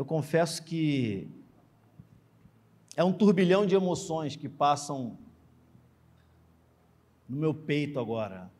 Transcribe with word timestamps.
eu 0.00 0.04
confesso 0.06 0.62
que 0.62 1.28
é 2.96 3.04
um 3.04 3.12
turbilhão 3.12 3.66
de 3.66 3.74
emoções 3.74 4.34
que 4.34 4.48
passam 4.48 5.18
no 7.28 7.36
meu 7.36 7.52
peito 7.52 8.00
agora. 8.00 8.50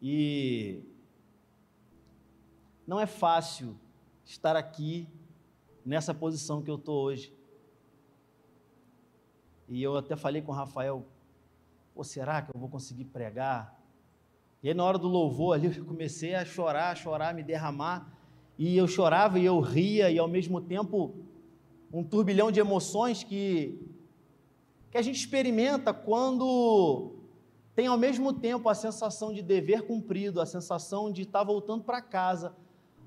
E 0.00 0.82
não 2.86 2.98
é 2.98 3.04
fácil 3.04 3.76
estar 4.24 4.56
aqui 4.56 5.06
nessa 5.84 6.14
posição 6.14 6.62
que 6.62 6.70
eu 6.70 6.76
estou 6.76 7.04
hoje. 7.04 7.30
E 9.68 9.82
eu 9.82 9.98
até 9.98 10.16
falei 10.16 10.40
com 10.40 10.50
o 10.50 10.54
Rafael, 10.54 11.06
Pô, 11.94 12.02
será 12.02 12.40
que 12.40 12.56
eu 12.56 12.58
vou 12.58 12.70
conseguir 12.70 13.04
pregar? 13.04 13.78
E 14.62 14.68
aí, 14.68 14.74
na 14.74 14.82
hora 14.82 14.96
do 14.96 15.08
louvor 15.08 15.56
ali, 15.56 15.76
eu 15.76 15.84
comecei 15.84 16.34
a 16.34 16.42
chorar, 16.42 16.92
a 16.92 16.94
chorar, 16.94 17.28
a 17.28 17.34
me 17.34 17.42
derramar. 17.42 18.13
E 18.58 18.76
eu 18.76 18.86
chorava 18.86 19.38
e 19.38 19.44
eu 19.44 19.60
ria, 19.60 20.10
e 20.10 20.18
ao 20.18 20.28
mesmo 20.28 20.60
tempo, 20.60 21.14
um 21.92 22.04
turbilhão 22.04 22.50
de 22.50 22.60
emoções 22.60 23.22
que, 23.22 23.80
que 24.90 24.98
a 24.98 25.02
gente 25.02 25.16
experimenta 25.16 25.92
quando 25.92 27.12
tem 27.74 27.88
ao 27.88 27.98
mesmo 27.98 28.32
tempo 28.32 28.68
a 28.68 28.74
sensação 28.74 29.32
de 29.32 29.42
dever 29.42 29.82
cumprido, 29.82 30.40
a 30.40 30.46
sensação 30.46 31.10
de 31.10 31.22
estar 31.22 31.42
voltando 31.42 31.82
para 31.82 32.00
casa, 32.00 32.54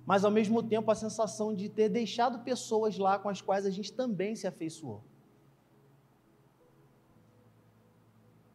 mas 0.06 0.26
ao 0.26 0.32
mesmo 0.32 0.62
tempo 0.62 0.92
a 0.92 0.96
sensação 0.96 1.54
de 1.54 1.70
ter 1.70 1.90
deixado 1.90 2.40
pessoas 2.40 2.98
lá 2.98 3.18
com 3.18 3.30
as 3.30 3.42
quais 3.42 3.66
a 3.66 3.70
gente 3.70 3.94
também 3.94 4.36
se 4.36 4.48
afeiçoou. 4.48 5.04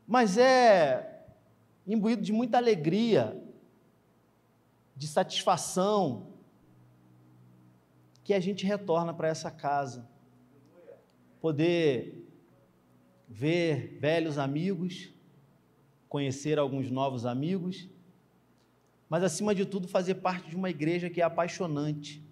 Mas 0.06 0.37
é 0.37 1.24
imbuído 1.87 2.20
de 2.23 2.32
muita 2.32 2.59
alegria, 2.59 3.43
de 4.95 5.09
satisfação, 5.09 6.31
que 8.32 8.36
a 8.36 8.41
gente 8.41 8.64
retorna 8.64 9.12
para 9.12 9.28
essa 9.28 9.51
casa. 9.51 10.09
Poder 11.38 12.26
ver 13.29 13.98
velhos 14.01 14.38
amigos, 14.38 15.12
conhecer 16.09 16.59
alguns 16.59 16.90
novos 16.90 17.26
amigos, 17.26 17.90
mas 19.07 19.23
acima 19.23 19.54
de 19.54 19.66
tudo 19.66 19.87
fazer 19.87 20.15
parte 20.15 20.48
de 20.48 20.57
uma 20.57 20.70
igreja 20.70 21.10
que 21.10 21.20
é 21.20 21.24
apaixonante. 21.24 22.26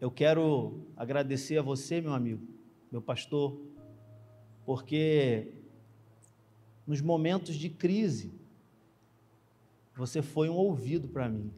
Eu 0.00 0.10
quero 0.10 0.86
agradecer 0.96 1.58
a 1.58 1.62
você, 1.62 2.00
meu 2.00 2.14
amigo, 2.14 2.48
meu 2.90 3.02
pastor, 3.02 3.60
porque 4.64 5.52
nos 6.86 7.02
momentos 7.02 7.56
de 7.56 7.68
crise, 7.68 8.32
você 9.94 10.22
foi 10.22 10.48
um 10.48 10.56
ouvido 10.56 11.08
para 11.08 11.28
mim. 11.28 11.52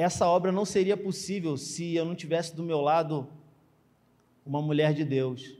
Essa 0.00 0.26
obra 0.26 0.50
não 0.50 0.64
seria 0.64 0.96
possível 0.96 1.58
se 1.58 1.94
eu 1.94 2.06
não 2.06 2.14
tivesse 2.14 2.56
do 2.56 2.62
meu 2.62 2.80
lado 2.80 3.28
uma 4.46 4.62
mulher 4.62 4.94
de 4.94 5.04
Deus. 5.04 5.54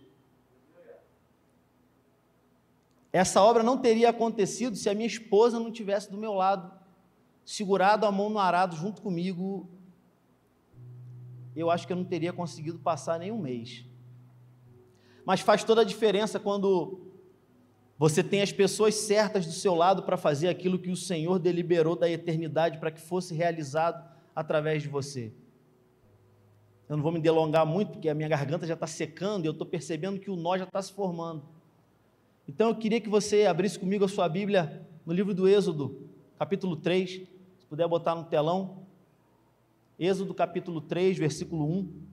Essa 3.12 3.42
obra 3.42 3.62
não 3.62 3.76
teria 3.76 4.08
acontecido 4.08 4.76
se 4.76 4.88
a 4.88 4.94
minha 4.94 5.06
esposa 5.06 5.60
não 5.60 5.70
tivesse 5.70 6.10
do 6.10 6.16
meu 6.16 6.32
lado, 6.32 6.72
segurado 7.44 8.06
a 8.06 8.10
mão 8.10 8.30
no 8.30 8.38
arado 8.38 8.74
junto 8.76 9.02
comigo. 9.02 9.68
Eu 11.54 11.70
acho 11.70 11.86
que 11.86 11.92
eu 11.92 11.98
não 11.98 12.04
teria 12.04 12.32
conseguido 12.32 12.78
passar 12.78 13.18
nem 13.18 13.30
um 13.30 13.42
mês. 13.42 13.84
Mas 15.22 15.40
faz 15.40 15.64
toda 15.64 15.82
a 15.82 15.84
diferença 15.84 16.40
quando 16.40 16.98
você 17.98 18.24
tem 18.24 18.40
as 18.40 18.52
pessoas 18.52 18.94
certas 18.94 19.44
do 19.44 19.52
seu 19.52 19.74
lado 19.74 20.02
para 20.02 20.16
fazer 20.16 20.48
aquilo 20.48 20.78
que 20.78 20.88
o 20.88 20.96
Senhor 20.96 21.38
deliberou 21.38 21.94
da 21.94 22.08
eternidade 22.08 22.78
para 22.78 22.90
que 22.90 23.02
fosse 23.02 23.34
realizado 23.34 24.09
através 24.34 24.82
de 24.82 24.88
você. 24.88 25.32
Eu 26.88 26.96
não 26.96 27.02
vou 27.02 27.12
me 27.12 27.20
delongar 27.20 27.64
muito, 27.64 27.92
porque 27.92 28.08
a 28.08 28.14
minha 28.14 28.28
garganta 28.28 28.66
já 28.66 28.74
está 28.74 28.86
secando 28.86 29.44
e 29.44 29.48
eu 29.48 29.52
estou 29.52 29.66
percebendo 29.66 30.18
que 30.18 30.30
o 30.30 30.36
nó 30.36 30.58
já 30.58 30.64
está 30.64 30.82
se 30.82 30.92
formando. 30.92 31.42
Então 32.48 32.68
eu 32.68 32.74
queria 32.74 33.00
que 33.00 33.08
você 33.08 33.46
abrisse 33.46 33.78
comigo 33.78 34.04
a 34.04 34.08
sua 34.08 34.28
Bíblia 34.28 34.84
no 35.06 35.12
livro 35.12 35.32
do 35.32 35.48
Êxodo, 35.48 36.08
capítulo 36.36 36.76
3, 36.76 37.10
se 37.58 37.66
puder 37.68 37.86
botar 37.86 38.14
no 38.14 38.24
telão. 38.24 38.86
Êxodo 39.98 40.34
capítulo 40.34 40.80
3, 40.80 41.16
versículo 41.16 41.64
1. 41.64 42.09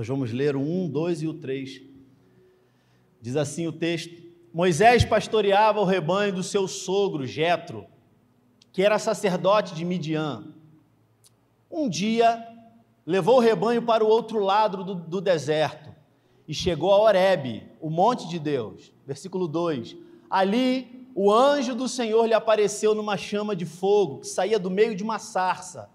Nós 0.00 0.08
vamos 0.08 0.32
ler 0.32 0.56
o 0.56 0.60
1, 0.62 0.88
2 0.88 1.22
e 1.24 1.26
o 1.26 1.34
3. 1.34 1.82
Diz 3.20 3.36
assim 3.36 3.66
o 3.66 3.72
texto: 3.72 4.10
Moisés 4.50 5.04
pastoreava 5.04 5.78
o 5.78 5.84
rebanho 5.84 6.32
do 6.32 6.42
seu 6.42 6.66
sogro 6.66 7.26
Jetro, 7.26 7.84
que 8.72 8.80
era 8.82 8.98
sacerdote 8.98 9.74
de 9.74 9.84
Midian. 9.84 10.54
Um 11.70 11.86
dia 11.86 12.42
levou 13.04 13.36
o 13.36 13.40
rebanho 13.40 13.82
para 13.82 14.02
o 14.02 14.08
outro 14.08 14.38
lado 14.38 14.82
do, 14.82 14.94
do 14.94 15.20
deserto 15.20 15.94
e 16.48 16.54
chegou 16.54 16.94
a 16.94 16.98
Horebe, 16.98 17.64
o 17.78 17.90
monte 17.90 18.26
de 18.26 18.38
Deus. 18.38 18.94
Versículo 19.06 19.46
2: 19.46 19.98
Ali 20.30 21.10
o 21.14 21.30
anjo 21.30 21.74
do 21.74 21.86
Senhor 21.86 22.24
lhe 22.24 22.32
apareceu 22.32 22.94
numa 22.94 23.18
chama 23.18 23.54
de 23.54 23.66
fogo 23.66 24.20
que 24.20 24.28
saía 24.28 24.58
do 24.58 24.70
meio 24.70 24.96
de 24.96 25.02
uma 25.02 25.18
sarça. 25.18 25.90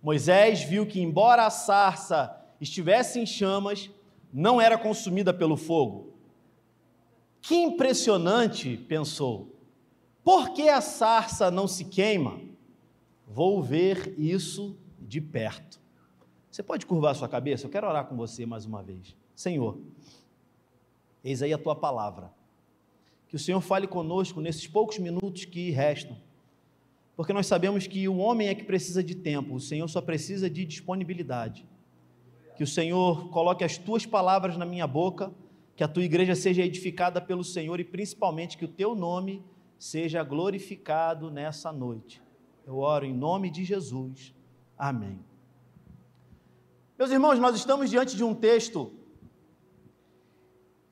Moisés 0.00 0.62
viu 0.62 0.86
que, 0.86 1.00
embora 1.00 1.44
a 1.44 1.50
sarça 1.50 2.37
estivesse 2.60 3.18
em 3.18 3.26
chamas, 3.26 3.90
não 4.32 4.60
era 4.60 4.76
consumida 4.76 5.32
pelo 5.32 5.56
fogo. 5.56 6.12
Que 7.40 7.54
impressionante, 7.54 8.76
pensou. 8.76 9.54
Por 10.24 10.50
que 10.50 10.68
a 10.68 10.80
sarça 10.80 11.50
não 11.50 11.66
se 11.66 11.84
queima? 11.84 12.40
Vou 13.26 13.62
ver 13.62 14.14
isso 14.18 14.76
de 15.00 15.20
perto. 15.20 15.80
Você 16.50 16.62
pode 16.62 16.84
curvar 16.84 17.14
sua 17.14 17.28
cabeça? 17.28 17.66
Eu 17.66 17.70
quero 17.70 17.86
orar 17.86 18.06
com 18.06 18.16
você 18.16 18.44
mais 18.44 18.66
uma 18.66 18.82
vez. 18.82 19.16
Senhor, 19.34 19.78
eis 21.22 21.42
aí 21.42 21.52
a 21.52 21.58
tua 21.58 21.76
palavra. 21.76 22.32
Que 23.28 23.36
o 23.36 23.38
Senhor 23.38 23.60
fale 23.60 23.86
conosco 23.86 24.40
nesses 24.40 24.66
poucos 24.66 24.98
minutos 24.98 25.44
que 25.44 25.70
restam. 25.70 26.16
Porque 27.16 27.32
nós 27.32 27.46
sabemos 27.46 27.86
que 27.86 28.08
o 28.08 28.16
homem 28.18 28.48
é 28.48 28.54
que 28.54 28.64
precisa 28.64 29.02
de 29.02 29.14
tempo, 29.14 29.54
o 29.54 29.60
Senhor 29.60 29.88
só 29.88 30.00
precisa 30.00 30.48
de 30.48 30.64
disponibilidade 30.64 31.66
que 32.58 32.64
o 32.64 32.66
Senhor 32.66 33.28
coloque 33.28 33.62
as 33.62 33.78
tuas 33.78 34.04
palavras 34.04 34.56
na 34.56 34.66
minha 34.66 34.84
boca, 34.84 35.32
que 35.76 35.84
a 35.84 35.86
tua 35.86 36.02
igreja 36.02 36.34
seja 36.34 36.64
edificada 36.64 37.20
pelo 37.20 37.44
Senhor 37.44 37.78
e 37.78 37.84
principalmente 37.84 38.58
que 38.58 38.64
o 38.64 38.68
teu 38.68 38.96
nome 38.96 39.44
seja 39.78 40.24
glorificado 40.24 41.30
nessa 41.30 41.70
noite. 41.70 42.20
Eu 42.66 42.78
oro 42.78 43.06
em 43.06 43.14
nome 43.14 43.48
de 43.48 43.62
Jesus. 43.62 44.34
Amém. 44.76 45.20
Meus 46.98 47.12
irmãos, 47.12 47.38
nós 47.38 47.54
estamos 47.54 47.88
diante 47.88 48.16
de 48.16 48.24
um 48.24 48.34
texto 48.34 48.92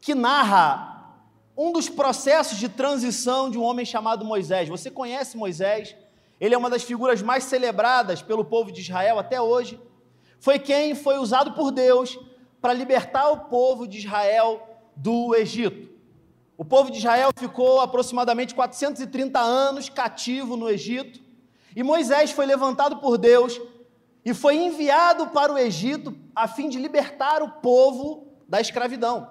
que 0.01 0.15
narra 0.15 1.19
um 1.57 1.73
dos 1.73 1.89
processos 1.89 2.59
de 2.59 2.69
transição 2.69 3.51
de 3.51 3.59
um 3.59 3.65
homem 3.65 3.85
chamado 3.85 4.25
Moisés. 4.25 4.69
Você 4.69 4.89
conhece 4.89 5.37
Moisés? 5.37 5.97
Ele 6.41 6.55
é 6.55 6.59
uma 6.59 6.71
das 6.71 6.85
figuras 6.85 7.23
mais 7.23 7.43
celebradas 7.43 8.23
pelo 8.23 8.45
povo 8.45 8.71
de 8.71 8.83
Israel 8.83 9.19
até 9.19 9.41
hoje 9.41 9.81
foi 10.39 10.59
quem 10.59 10.95
foi 10.95 11.19
usado 11.19 11.53
por 11.53 11.71
Deus 11.71 12.19
para 12.61 12.73
libertar 12.73 13.31
o 13.31 13.41
povo 13.47 13.87
de 13.87 13.99
Israel 13.99 14.67
do 14.95 15.35
Egito. 15.35 15.91
O 16.57 16.65
povo 16.65 16.91
de 16.91 16.99
Israel 16.99 17.31
ficou 17.37 17.81
aproximadamente 17.81 18.55
430 18.55 19.39
anos 19.39 19.89
cativo 19.89 20.57
no 20.57 20.69
Egito, 20.69 21.21
e 21.75 21.83
Moisés 21.83 22.31
foi 22.31 22.47
levantado 22.47 22.97
por 22.97 23.19
Deus 23.19 23.61
e 24.25 24.33
foi 24.33 24.57
enviado 24.57 25.29
para 25.29 25.53
o 25.53 25.59
Egito 25.59 26.17
a 26.35 26.49
fim 26.49 26.71
de 26.71 26.79
libertar 26.79 27.43
o 27.43 27.51
povo 27.61 28.27
da 28.49 28.61
escravidão. 28.61 29.31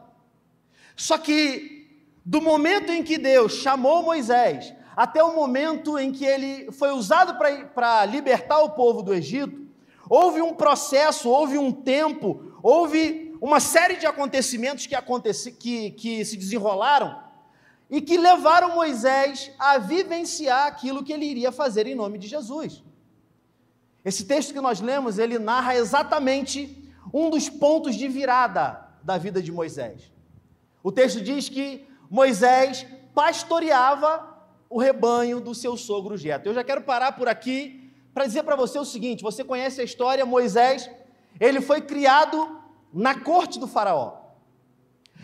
Só 0.95 1.17
que 1.17 1.99
do 2.23 2.41
momento 2.41 2.91
em 2.91 3.03
que 3.03 3.17
Deus 3.17 3.53
chamou 3.53 4.03
Moisés 4.03 4.73
até 4.95 5.23
o 5.23 5.35
momento 5.35 5.99
em 5.99 6.11
que 6.11 6.23
ele 6.23 6.71
foi 6.71 6.91
usado 6.91 7.37
para 7.73 8.05
libertar 8.05 8.59
o 8.59 8.69
povo 8.69 9.01
do 9.01 9.13
Egito, 9.13 9.64
Houve 10.09 10.41
um 10.41 10.53
processo, 10.53 11.29
houve 11.29 11.57
um 11.57 11.71
tempo, 11.71 12.53
houve 12.61 13.35
uma 13.41 13.59
série 13.59 13.97
de 13.97 14.05
acontecimentos 14.05 14.85
que, 14.85 14.95
aconteci, 14.95 15.51
que, 15.51 15.91
que 15.91 16.23
se 16.23 16.37
desenrolaram 16.37 17.23
e 17.89 18.01
que 18.01 18.17
levaram 18.17 18.75
Moisés 18.75 19.51
a 19.59 19.77
vivenciar 19.77 20.67
aquilo 20.67 21.03
que 21.03 21.13
ele 21.13 21.25
iria 21.25 21.51
fazer 21.51 21.85
em 21.87 21.95
nome 21.95 22.17
de 22.17 22.27
Jesus. 22.27 22.83
Esse 24.03 24.25
texto 24.25 24.53
que 24.53 24.61
nós 24.61 24.81
lemos, 24.81 25.17
ele 25.17 25.39
narra 25.39 25.75
exatamente 25.75 26.91
um 27.13 27.29
dos 27.29 27.49
pontos 27.49 27.95
de 27.95 28.07
virada 28.07 28.87
da 29.03 29.17
vida 29.17 29.41
de 29.41 29.51
Moisés. 29.51 30.11
O 30.83 30.91
texto 30.91 31.21
diz 31.21 31.49
que 31.49 31.87
Moisés 32.09 32.85
pastoreava 33.13 34.35
o 34.69 34.79
rebanho 34.79 35.39
do 35.39 35.55
seu 35.55 35.77
sogro 35.77 36.17
Jetro. 36.17 36.49
Eu 36.49 36.53
já 36.53 36.63
quero 36.63 36.81
parar 36.81 37.13
por 37.13 37.27
aqui 37.27 37.84
para 38.15 38.25
dizer 38.25 38.43
para 38.43 38.55
você 38.55 38.79
o 38.79 38.85
seguinte: 38.85 39.21
você 39.21 39.43
conhece 39.43 39.81
a 39.81 39.83
história, 39.83 40.25
Moisés, 40.25 40.89
ele 41.37 41.59
foi 41.59 41.81
criado 41.81 42.61
na 42.93 43.19
corte 43.19 43.59
do 43.59 43.67
faraó. 43.67 44.13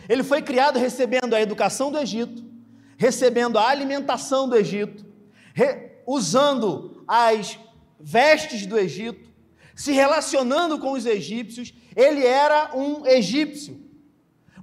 Ele 0.06 0.22
foi 0.22 0.42
criado 0.42 0.78
recebendo 0.78 1.34
a 1.34 1.40
educação 1.40 1.90
do 1.90 1.98
Egito, 1.98 2.44
recebendo 2.98 3.58
a 3.58 3.66
alimentação 3.66 4.46
do 4.46 4.54
Egito, 4.54 5.06
usando 6.06 7.02
as 7.08 7.58
vestes 7.98 8.66
do 8.66 8.78
Egito, 8.78 9.30
se 9.74 9.92
relacionando 9.92 10.78
com 10.78 10.92
os 10.92 11.06
egípcios, 11.06 11.72
ele 11.96 12.26
era 12.26 12.76
um 12.76 13.06
egípcio. 13.06 13.80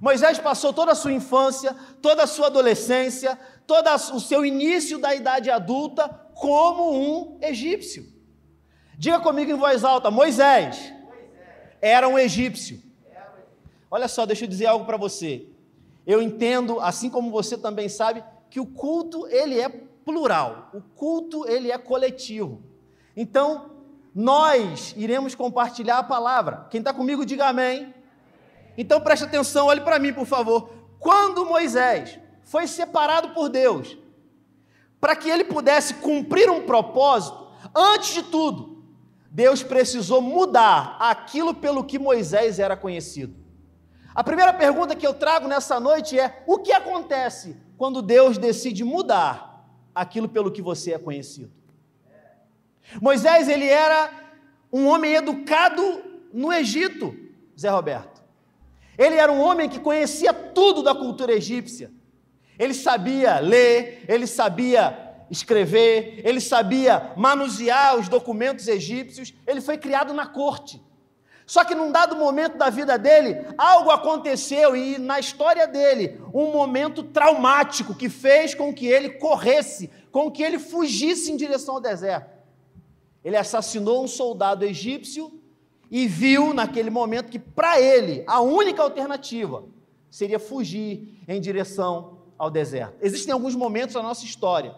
Moisés 0.00 0.38
passou 0.38 0.72
toda 0.72 0.92
a 0.92 0.94
sua 0.94 1.12
infância, 1.12 1.74
toda 2.00 2.22
a 2.22 2.26
sua 2.28 2.46
adolescência, 2.46 3.36
todo 3.66 3.88
o 4.14 4.20
seu 4.20 4.46
início 4.46 4.98
da 4.98 5.14
idade 5.14 5.50
adulta 5.50 6.08
como 6.34 6.92
um 6.92 7.38
egípcio. 7.42 8.19
Diga 9.00 9.18
comigo 9.18 9.50
em 9.50 9.54
voz 9.54 9.82
alta: 9.82 10.10
Moisés 10.10 10.92
era 11.80 12.06
um 12.06 12.18
egípcio. 12.18 12.82
Olha 13.90 14.06
só, 14.06 14.26
deixa 14.26 14.44
eu 14.44 14.48
dizer 14.48 14.66
algo 14.66 14.84
para 14.84 14.98
você. 14.98 15.46
Eu 16.06 16.20
entendo, 16.20 16.78
assim 16.80 17.08
como 17.08 17.30
você 17.30 17.56
também 17.56 17.88
sabe, 17.88 18.22
que 18.50 18.60
o 18.60 18.66
culto 18.66 19.26
ele 19.28 19.58
é 19.58 19.70
plural. 19.70 20.68
O 20.74 20.82
culto 20.82 21.48
ele 21.48 21.72
é 21.72 21.78
coletivo. 21.78 22.62
Então, 23.16 23.70
nós 24.14 24.94
iremos 24.94 25.34
compartilhar 25.34 26.00
a 26.00 26.04
palavra. 26.04 26.66
Quem 26.70 26.80
está 26.80 26.92
comigo, 26.92 27.24
diga 27.24 27.48
amém. 27.48 27.94
Então 28.76 29.00
preste 29.00 29.24
atenção, 29.24 29.68
olhe 29.68 29.80
para 29.80 29.98
mim, 29.98 30.12
por 30.12 30.26
favor. 30.26 30.74
Quando 30.98 31.46
Moisés 31.46 32.18
foi 32.44 32.66
separado 32.66 33.30
por 33.30 33.48
Deus, 33.48 33.96
para 35.00 35.16
que 35.16 35.30
ele 35.30 35.44
pudesse 35.44 35.94
cumprir 35.94 36.50
um 36.50 36.66
propósito, 36.66 37.48
antes 37.74 38.12
de 38.12 38.24
tudo, 38.24 38.69
Deus 39.30 39.62
precisou 39.62 40.20
mudar 40.20 40.96
aquilo 40.98 41.54
pelo 41.54 41.84
que 41.84 41.98
Moisés 41.98 42.58
era 42.58 42.76
conhecido. 42.76 43.34
A 44.12 44.24
primeira 44.24 44.52
pergunta 44.52 44.96
que 44.96 45.06
eu 45.06 45.14
trago 45.14 45.46
nessa 45.46 45.78
noite 45.78 46.18
é: 46.18 46.42
o 46.46 46.58
que 46.58 46.72
acontece 46.72 47.56
quando 47.78 48.02
Deus 48.02 48.36
decide 48.36 48.82
mudar 48.82 49.64
aquilo 49.94 50.28
pelo 50.28 50.50
que 50.50 50.60
você 50.60 50.92
é 50.94 50.98
conhecido? 50.98 51.52
Moisés, 53.00 53.48
ele 53.48 53.66
era 53.66 54.10
um 54.72 54.88
homem 54.88 55.14
educado 55.14 56.02
no 56.32 56.52
Egito, 56.52 57.16
Zé 57.58 57.68
Roberto. 57.68 58.20
Ele 58.98 59.14
era 59.14 59.32
um 59.32 59.40
homem 59.40 59.68
que 59.68 59.78
conhecia 59.78 60.34
tudo 60.34 60.82
da 60.82 60.94
cultura 60.94 61.32
egípcia. 61.32 61.92
Ele 62.58 62.74
sabia 62.74 63.38
ler, 63.38 64.04
ele 64.08 64.26
sabia 64.26 65.09
escrever, 65.30 66.20
ele 66.24 66.40
sabia 66.40 67.12
manusear 67.16 67.96
os 67.96 68.08
documentos 68.08 68.66
egípcios, 68.66 69.32
ele 69.46 69.60
foi 69.60 69.78
criado 69.78 70.12
na 70.12 70.26
corte. 70.26 70.82
Só 71.46 71.64
que 71.64 71.74
num 71.74 71.90
dado 71.90 72.14
momento 72.14 72.56
da 72.56 72.70
vida 72.70 72.96
dele, 72.96 73.44
algo 73.58 73.90
aconteceu 73.90 74.76
e 74.76 74.98
na 74.98 75.18
história 75.18 75.66
dele, 75.66 76.20
um 76.32 76.52
momento 76.52 77.02
traumático 77.02 77.94
que 77.94 78.08
fez 78.08 78.54
com 78.54 78.72
que 78.72 78.86
ele 78.86 79.10
corresse, 79.10 79.90
com 80.12 80.30
que 80.30 80.42
ele 80.42 80.58
fugisse 80.58 81.32
em 81.32 81.36
direção 81.36 81.76
ao 81.76 81.80
deserto. 81.80 82.38
Ele 83.24 83.36
assassinou 83.36 84.04
um 84.04 84.08
soldado 84.08 84.64
egípcio 84.64 85.40
e 85.90 86.06
viu 86.06 86.54
naquele 86.54 86.88
momento 86.88 87.30
que 87.30 87.38
para 87.38 87.80
ele 87.80 88.22
a 88.26 88.40
única 88.40 88.82
alternativa 88.82 89.64
seria 90.08 90.38
fugir 90.38 91.20
em 91.26 91.40
direção 91.40 92.18
ao 92.38 92.48
deserto. 92.48 92.94
Existem 93.00 93.32
alguns 93.32 93.56
momentos 93.56 93.96
na 93.96 94.02
nossa 94.02 94.24
história 94.24 94.74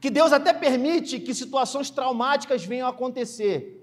que 0.00 0.10
Deus 0.10 0.32
até 0.32 0.52
permite 0.52 1.18
que 1.18 1.34
situações 1.34 1.90
traumáticas 1.90 2.64
venham 2.64 2.86
a 2.86 2.90
acontecer 2.90 3.74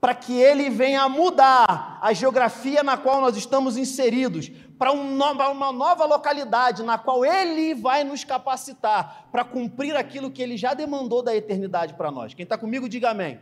para 0.00 0.14
que 0.14 0.38
ele 0.38 0.68
venha 0.68 1.08
mudar 1.08 1.98
a 2.02 2.12
geografia 2.12 2.82
na 2.82 2.94
qual 2.94 3.22
nós 3.22 3.38
estamos 3.38 3.78
inseridos, 3.78 4.50
para 4.78 4.92
uma 4.92 5.72
nova 5.72 6.04
localidade 6.04 6.82
na 6.82 6.98
qual 6.98 7.24
ele 7.24 7.72
vai 7.72 8.04
nos 8.04 8.22
capacitar 8.22 9.28
para 9.32 9.44
cumprir 9.44 9.96
aquilo 9.96 10.30
que 10.30 10.42
ele 10.42 10.58
já 10.58 10.74
demandou 10.74 11.22
da 11.22 11.34
eternidade 11.34 11.94
para 11.94 12.10
nós. 12.10 12.34
Quem 12.34 12.42
está 12.42 12.58
comigo, 12.58 12.86
diga 12.86 13.12
amém. 13.12 13.40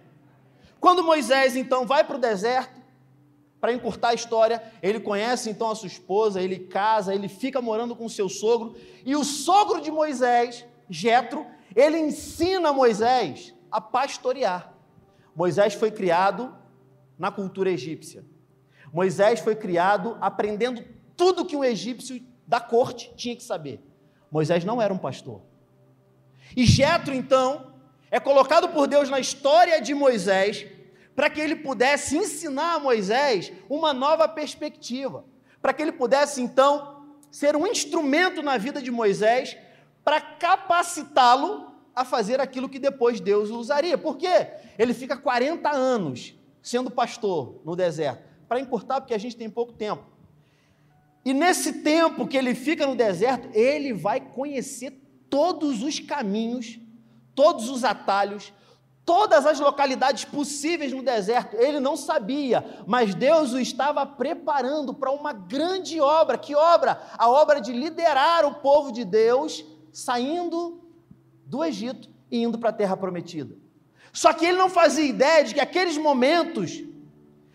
Quando 0.79 1.03
Moisés 1.03 1.57
então 1.57 1.85
vai 1.85 2.05
para 2.05 2.17
o 2.17 2.21
deserto, 2.21 2.81
para 3.61 3.73
encurtar 3.73 4.11
a 4.11 4.15
história, 4.15 4.63
ele 4.81 5.01
conhece 5.01 5.51
então 5.51 5.69
a 5.69 5.75
sua 5.75 5.89
esposa, 5.89 6.41
ele 6.41 6.61
casa, 6.61 7.13
ele 7.13 7.29
fica 7.29 7.61
morando 7.61 7.97
com 7.97 8.09
seu 8.09 8.29
sogro, 8.29 8.77
e 9.05 9.17
o 9.17 9.25
sogro 9.25 9.81
de 9.81 9.91
Moisés, 9.91 10.65
Jetro, 10.93 11.47
ele 11.75 11.99
ensina 11.99 12.73
Moisés 12.73 13.55
a 13.71 13.81
pastorear. 13.81 14.75
Moisés 15.35 15.73
foi 15.73 15.91
criado 15.91 16.55
na 17.19 17.31
cultura 17.31 17.71
egípcia. 17.71 18.25
Moisés 18.93 19.41
foi 19.41 19.56
criado 19.56 20.19
aprendendo 20.21 20.85
tudo 21.17 21.47
que 21.47 21.56
um 21.56 21.65
egípcio 21.65 22.23
da 22.47 22.61
corte 22.61 23.11
tinha 23.17 23.35
que 23.35 23.43
saber. 23.43 23.83
Moisés 24.31 24.65
não 24.65 24.83
era 24.83 24.93
um 24.93 24.99
pastor. 24.99 25.41
E 26.55 26.67
Jetro, 26.67 27.15
então, 27.15 27.73
é 28.11 28.21
colocado 28.21 28.69
por 28.69 28.87
Deus 28.87 29.09
na 29.09 29.19
história 29.19 29.81
de 29.81 29.94
Moisés 29.94 30.67
para 31.17 31.31
que 31.31 31.41
ele 31.41 31.56
pudesse 31.56 32.17
ensinar 32.19 32.75
a 32.75 32.79
Moisés 32.79 33.50
uma 33.69 33.94
nova 33.94 34.29
perspectiva, 34.29 35.25
para 35.61 35.73
que 35.73 35.81
ele 35.81 35.93
pudesse, 35.93 36.43
então, 36.43 37.06
ser 37.31 37.56
um 37.56 37.67
instrumento 37.67 38.43
na 38.43 38.59
vida 38.59 38.83
de 38.83 38.91
Moisés 38.91 39.56
para 40.05 40.21
capacitá-lo 40.21 41.73
a 41.95 42.05
fazer 42.05 42.41
aquilo 42.41 42.69
que 42.69 42.79
depois 42.79 43.21
Deus 43.21 43.51
usaria. 43.51 43.99
Por 43.99 44.17
quê? 44.17 44.49
Ele 44.79 44.95
fica 44.95 45.17
40 45.17 45.71
anos 45.71 46.35
sendo 46.63 46.91
pastor 46.91 47.61
no 47.65 47.77
deserto. 47.77 48.23
Para 48.49 48.61
encurtar, 48.61 49.01
porque 49.01 49.15
a 49.15 49.19
gente 49.19 49.37
tem 49.37 49.51
pouco 49.51 49.73
tempo. 49.73 50.05
E 51.25 51.33
nesse 51.33 51.83
tempo 51.83 52.27
que 52.27 52.37
ele 52.37 52.55
fica 52.55 52.87
no 52.87 52.97
deserto, 52.97 53.49
ele 53.53 53.93
vai 53.93 54.21
conhecer 54.21 54.91
todos 55.31 55.83
os 55.83 55.99
caminhos, 56.01 56.79
todos 57.35 57.69
os 57.69 57.85
atalhos, 57.85 58.53
todas 59.05 59.47
as 59.47 59.61
localidades 59.61 60.25
possíveis 60.25 60.93
no 60.93 61.03
deserto. 61.03 61.56
Ele 61.56 61.79
não 61.79 61.97
sabia, 61.97 62.82
mas 62.87 63.15
Deus 63.15 63.53
o 63.53 63.61
estava 63.61 64.05
preparando 64.05 64.93
para 64.93 65.11
uma 65.11 65.32
grande 65.32 66.01
obra. 66.01 66.37
Que 66.37 66.55
obra? 66.55 67.01
A 67.17 67.29
obra 67.29 67.61
de 67.61 67.73
liderar 67.73 68.44
o 68.44 68.55
povo 68.56 68.91
de 68.91 69.05
Deus 69.05 69.65
saindo 69.93 70.81
do 71.44 71.63
Egito 71.63 72.08
e 72.31 72.43
indo 72.43 72.58
para 72.58 72.70
a 72.70 72.72
terra 72.72 72.96
prometida. 72.96 73.55
Só 74.13 74.32
que 74.32 74.44
ele 74.44 74.58
não 74.58 74.69
fazia 74.69 75.05
ideia 75.05 75.44
de 75.44 75.55
que 75.55 75.61
aqueles 75.61 75.96
momentos, 75.96 76.82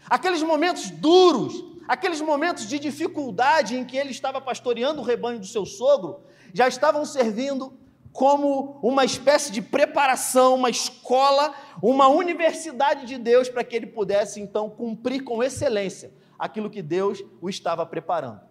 aqueles 0.10 0.42
momentos 0.42 0.90
duros, 0.90 1.64
aqueles 1.88 2.22
momentos 2.22 2.68
de 2.68 2.80
dificuldade 2.80 3.76
em 3.76 3.86
que 3.86 3.98
ele 3.98 4.12
estava 4.12 4.40
pastoreando 4.40 5.02
o 5.02 5.04
rebanho 5.04 5.40
do 5.40 5.46
seu 5.46 5.66
sogro, 5.66 6.22
já 6.54 6.68
estavam 6.68 7.06
servindo 7.06 7.74
como 8.12 8.80
uma 8.82 9.06
espécie 9.06 9.52
de 9.52 9.62
preparação, 9.62 10.56
uma 10.56 10.70
escola, 10.70 11.54
uma 11.82 12.08
universidade 12.08 13.06
de 13.06 13.18
Deus 13.18 13.48
para 13.48 13.64
que 13.64 13.76
ele 13.76 13.86
pudesse 13.86 14.42
então 14.42 14.70
cumprir 14.70 15.24
com 15.24 15.44
excelência 15.44 16.12
aquilo 16.38 16.70
que 16.70 16.82
Deus 16.82 17.24
o 17.40 17.50
estava 17.50 17.86
preparando. 17.86 18.42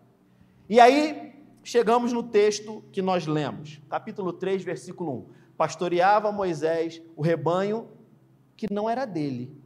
E 0.68 0.78
aí 0.78 1.25
chegamos 1.66 2.12
no 2.12 2.22
texto 2.22 2.84
que 2.92 3.02
nós 3.02 3.26
lemos, 3.26 3.80
capítulo 3.90 4.32
3, 4.32 4.62
versículo 4.62 5.30
1 5.32 5.36
pastoreava 5.56 6.30
Moisés 6.30 7.02
o 7.16 7.22
rebanho 7.22 7.88
que 8.56 8.72
não 8.72 8.88
era 8.88 9.04
dele. 9.04 9.60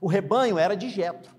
O 0.00 0.06
rebanho 0.06 0.58
era 0.58 0.74
de 0.74 0.88
Jetro. 0.88 1.34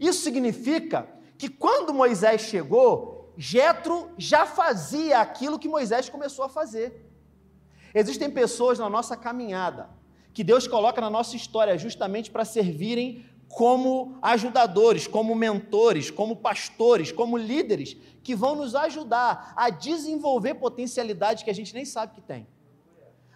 Isso 0.00 0.22
significa 0.22 1.08
que 1.38 1.48
quando 1.48 1.94
Moisés 1.94 2.40
chegou, 2.40 3.32
Jetro 3.36 4.10
já 4.18 4.44
fazia 4.44 5.20
aquilo 5.20 5.60
que 5.60 5.68
Moisés 5.68 6.08
começou 6.08 6.44
a 6.44 6.48
fazer. 6.48 7.08
Existem 7.94 8.28
pessoas 8.28 8.80
na 8.80 8.90
nossa 8.90 9.16
caminhada 9.16 9.88
que 10.32 10.42
Deus 10.42 10.66
coloca 10.66 11.00
na 11.00 11.08
nossa 11.08 11.36
história 11.36 11.78
justamente 11.78 12.32
para 12.32 12.44
servirem 12.44 13.24
como 13.48 14.18
ajudadores, 14.20 15.06
como 15.06 15.34
mentores, 15.34 16.10
como 16.10 16.36
pastores, 16.36 17.12
como 17.12 17.36
líderes 17.36 17.96
que 18.22 18.34
vão 18.34 18.56
nos 18.56 18.74
ajudar 18.74 19.52
a 19.56 19.70
desenvolver 19.70 20.54
potencialidades 20.54 21.42
que 21.42 21.50
a 21.50 21.54
gente 21.54 21.74
nem 21.74 21.84
sabe 21.84 22.14
que 22.14 22.20
tem. 22.20 22.46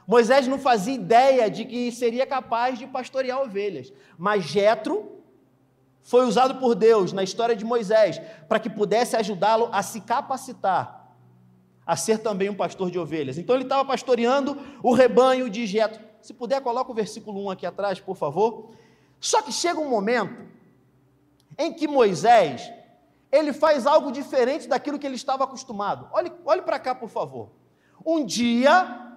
Moisés 0.06 0.48
não 0.48 0.58
fazia 0.58 0.94
ideia 0.94 1.48
de 1.48 1.64
que 1.64 1.92
seria 1.92 2.26
capaz 2.26 2.78
de 2.78 2.86
pastorear 2.86 3.40
ovelhas, 3.40 3.92
mas 4.18 4.44
Jetro 4.44 5.20
foi 6.02 6.26
usado 6.26 6.56
por 6.56 6.74
Deus 6.74 7.12
na 7.12 7.22
história 7.22 7.54
de 7.54 7.64
Moisés 7.64 8.20
para 8.48 8.58
que 8.58 8.68
pudesse 8.68 9.14
ajudá-lo 9.16 9.68
a 9.70 9.82
se 9.82 10.00
capacitar 10.00 11.00
a 11.86 11.96
ser 11.96 12.18
também 12.18 12.48
um 12.48 12.54
pastor 12.54 12.90
de 12.90 12.98
ovelhas. 12.98 13.38
Então 13.38 13.54
ele 13.54 13.64
estava 13.64 13.84
pastoreando 13.84 14.56
o 14.82 14.92
rebanho 14.92 15.50
de 15.50 15.66
Jetro. 15.66 16.00
Se 16.20 16.32
puder, 16.32 16.60
coloca 16.60 16.90
o 16.90 16.94
versículo 16.94 17.44
1 17.46 17.50
aqui 17.50 17.66
atrás, 17.66 17.98
por 17.98 18.16
favor. 18.16 18.70
Só 19.20 19.42
que 19.42 19.52
chega 19.52 19.78
um 19.78 19.88
momento 19.88 20.48
em 21.58 21.72
que 21.72 21.86
Moisés, 21.86 22.72
ele 23.30 23.52
faz 23.52 23.86
algo 23.86 24.10
diferente 24.10 24.66
daquilo 24.66 24.98
que 24.98 25.06
ele 25.06 25.16
estava 25.16 25.44
acostumado. 25.44 26.08
Olhe, 26.12 26.32
olhe 26.44 26.62
para 26.62 26.78
cá, 26.78 26.94
por 26.94 27.10
favor. 27.10 27.50
Um 28.04 28.24
dia, 28.24 29.12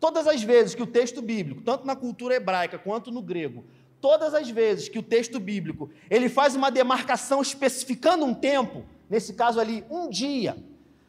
todas 0.00 0.26
as 0.26 0.42
vezes 0.42 0.74
que 0.74 0.82
o 0.82 0.86
texto 0.86 1.22
bíblico, 1.22 1.62
tanto 1.62 1.86
na 1.86 1.94
cultura 1.94 2.34
hebraica 2.34 2.78
quanto 2.78 3.12
no 3.12 3.22
grego, 3.22 3.64
todas 4.00 4.34
as 4.34 4.50
vezes 4.50 4.88
que 4.88 4.98
o 4.98 5.02
texto 5.02 5.38
bíblico, 5.38 5.88
ele 6.10 6.28
faz 6.28 6.56
uma 6.56 6.70
demarcação 6.70 7.40
especificando 7.40 8.24
um 8.24 8.34
tempo, 8.34 8.84
nesse 9.08 9.34
caso 9.34 9.60
ali, 9.60 9.84
um 9.88 10.10
dia, 10.10 10.56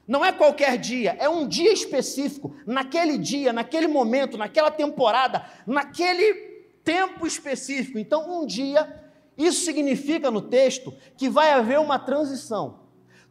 não 0.08 0.24
é 0.24 0.32
qualquer 0.32 0.78
dia, 0.78 1.18
é 1.20 1.28
um 1.28 1.48
dia 1.48 1.74
específico, 1.74 2.56
naquele 2.66 3.18
dia, 3.18 3.52
naquele 3.52 3.88
momento, 3.88 4.38
naquela 4.38 4.70
temporada, 4.70 5.44
naquele 5.66 6.55
tempo 6.86 7.28
específico. 7.28 8.00
Então, 8.00 8.42
um 8.42 8.46
dia, 8.46 9.04
isso 9.38 9.66
significa 9.66 10.32
no 10.32 10.40
texto 10.40 10.94
que 11.18 11.28
vai 11.28 11.52
haver 11.52 11.80
uma 11.80 12.00
transição. 12.00 12.86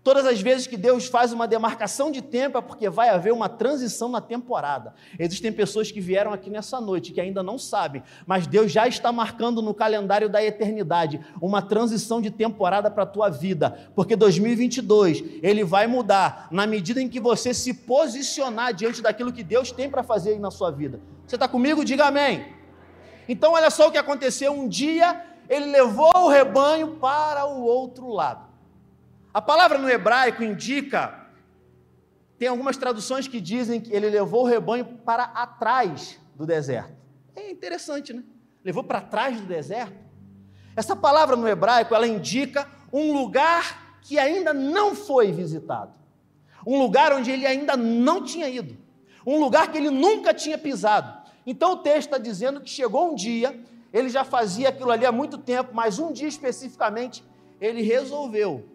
Todas 0.05 0.27
as 0.27 0.39
vezes 0.39 0.67
que 0.67 0.77
Deus 0.77 1.07
faz 1.07 1.33
uma 1.33 1.49
demarcação 1.49 2.11
de 2.11 2.21
tempo 2.21 2.59
é 2.59 2.61
porque 2.61 2.91
vai 2.91 3.09
haver 3.09 3.33
uma 3.33 3.49
transição 3.49 4.07
na 4.07 4.21
temporada. 4.21 4.95
Existem 5.19 5.51
pessoas 5.51 5.91
que 5.91 5.99
vieram 5.99 6.31
aqui 6.31 6.51
nessa 6.51 6.79
noite 6.79 7.11
que 7.11 7.23
ainda 7.23 7.43
não 7.43 7.59
sabem, 7.59 8.03
mas 8.27 8.47
Deus 8.47 8.71
já 8.71 8.87
está 8.87 9.11
marcando 9.11 9.63
no 9.63 9.73
calendário 9.73 10.29
da 10.29 10.45
eternidade 10.45 11.25
uma 11.41 11.63
transição 11.63 12.21
de 12.21 12.31
temporada 12.31 12.91
para 12.91 13.05
a 13.05 13.07
tua 13.07 13.31
vida, 13.31 13.89
porque 13.95 14.15
2022 14.15 15.25
ele 15.43 15.65
vai 15.65 15.87
mudar 15.87 16.49
na 16.51 16.67
medida 16.67 17.01
em 17.01 17.09
que 17.09 17.19
você 17.19 17.55
se 17.55 17.73
posicionar 17.73 18.75
diante 18.75 19.01
daquilo 19.01 19.33
que 19.33 19.43
Deus 19.43 19.73
tem 19.73 19.89
para 19.89 20.03
fazer 20.03 20.33
aí 20.33 20.39
na 20.39 20.51
sua 20.51 20.71
vida. 20.71 21.01
Você 21.27 21.37
está 21.37 21.49
comigo? 21.49 21.83
Diga 21.83 22.05
amém. 22.09 22.64
Então, 23.29 23.53
olha 23.53 23.71
só 23.71 23.89
o 23.89 23.93
que 23.93 23.99
aconteceu. 23.99 24.53
Um 24.53 24.69
dia 24.69 25.25
ele 25.49 25.67
levou 25.67 26.13
o 26.15 26.29
rebanho 26.29 26.97
para 26.97 27.47
o 27.47 27.63
outro 27.63 28.09
lado. 28.09 28.49
A 29.33 29.43
palavra 29.43 29.79
no 29.79 29.89
hebraico 29.89 30.43
indica, 30.43 31.27
tem 32.39 32.49
algumas 32.49 32.77
traduções 32.77 33.27
que 33.27 33.41
dizem 33.41 33.81
que 33.81 33.93
ele 33.93 34.09
levou 34.09 34.43
o 34.43 34.47
rebanho 34.47 34.85
para 34.85 35.25
atrás 35.25 36.21
do 36.35 36.47
deserto. 36.47 36.95
É 37.35 37.51
interessante, 37.51 38.13
né? 38.13 38.23
Levou 38.65 38.85
para 38.85 39.01
trás 39.01 39.41
do 39.41 39.47
deserto. 39.47 39.95
Essa 40.77 40.97
palavra 40.97 41.37
no 41.37 41.49
hebraico, 41.49 41.95
ela 41.95 42.07
indica 42.07 42.69
um 42.93 43.13
lugar 43.13 43.99
que 44.01 44.19
ainda 44.19 44.55
não 44.55 44.95
foi 44.95 45.33
visitado. 45.33 45.93
Um 46.67 46.79
lugar 46.79 47.13
onde 47.13 47.31
ele 47.31 47.47
ainda 47.47 47.77
não 47.77 48.25
tinha 48.25 48.49
ido. 48.49 48.77
Um 49.27 49.39
lugar 49.39 49.71
que 49.71 49.79
ele 49.79 49.91
nunca 49.91 50.33
tinha 50.33 50.57
pisado. 50.57 51.24
Então 51.47 51.73
o 51.73 51.77
texto 51.79 52.09
está 52.09 52.19
dizendo 52.19 52.61
que 52.61 52.71
chegou 52.71 53.13
um 53.13 53.15
dia, 53.15 53.59
ele 53.93 54.09
já 54.09 54.25
fazia 54.25 54.71
aquilo 54.71 54.91
ali 54.91 55.05
há 55.05 55.13
muito 55.13 55.39
tempo, 55.39 55.75
mas 55.75 55.99
um 55.99 56.13
dia 56.13 56.29
especificamente, 56.29 57.25
ele 57.61 57.83
resolveu 57.83 58.69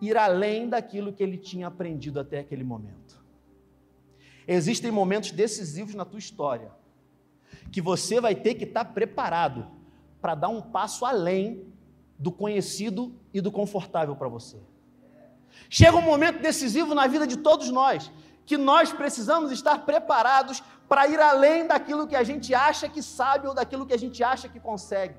ir 0.00 0.16
além 0.16 0.68
daquilo 0.68 1.12
que 1.12 1.22
ele 1.22 1.36
tinha 1.36 1.66
aprendido 1.66 2.20
até 2.20 2.38
aquele 2.38 2.64
momento. 2.64 3.22
Existem 4.46 4.90
momentos 4.90 5.30
decisivos 5.30 5.94
na 5.94 6.04
tua 6.04 6.18
história 6.18 6.70
que 7.70 7.80
você 7.80 8.20
vai 8.20 8.34
ter 8.34 8.54
que 8.54 8.64
estar 8.64 8.84
preparado 8.86 9.66
para 10.20 10.34
dar 10.34 10.48
um 10.48 10.60
passo 10.60 11.04
além 11.04 11.66
do 12.18 12.32
conhecido 12.32 13.14
e 13.32 13.40
do 13.40 13.52
confortável 13.52 14.16
para 14.16 14.28
você. 14.28 14.56
Chega 15.68 15.96
um 15.96 16.02
momento 16.02 16.40
decisivo 16.40 16.94
na 16.94 17.06
vida 17.06 17.26
de 17.26 17.36
todos 17.36 17.70
nós 17.70 18.10
que 18.48 18.56
nós 18.56 18.90
precisamos 18.90 19.52
estar 19.52 19.80
preparados 19.84 20.62
para 20.88 21.06
ir 21.06 21.20
além 21.20 21.66
daquilo 21.66 22.06
que 22.06 22.16
a 22.16 22.22
gente 22.22 22.54
acha 22.54 22.88
que 22.88 23.02
sabe 23.02 23.46
ou 23.46 23.52
daquilo 23.52 23.84
que 23.84 23.92
a 23.92 23.98
gente 23.98 24.24
acha 24.24 24.48
que 24.48 24.58
consegue. 24.58 25.16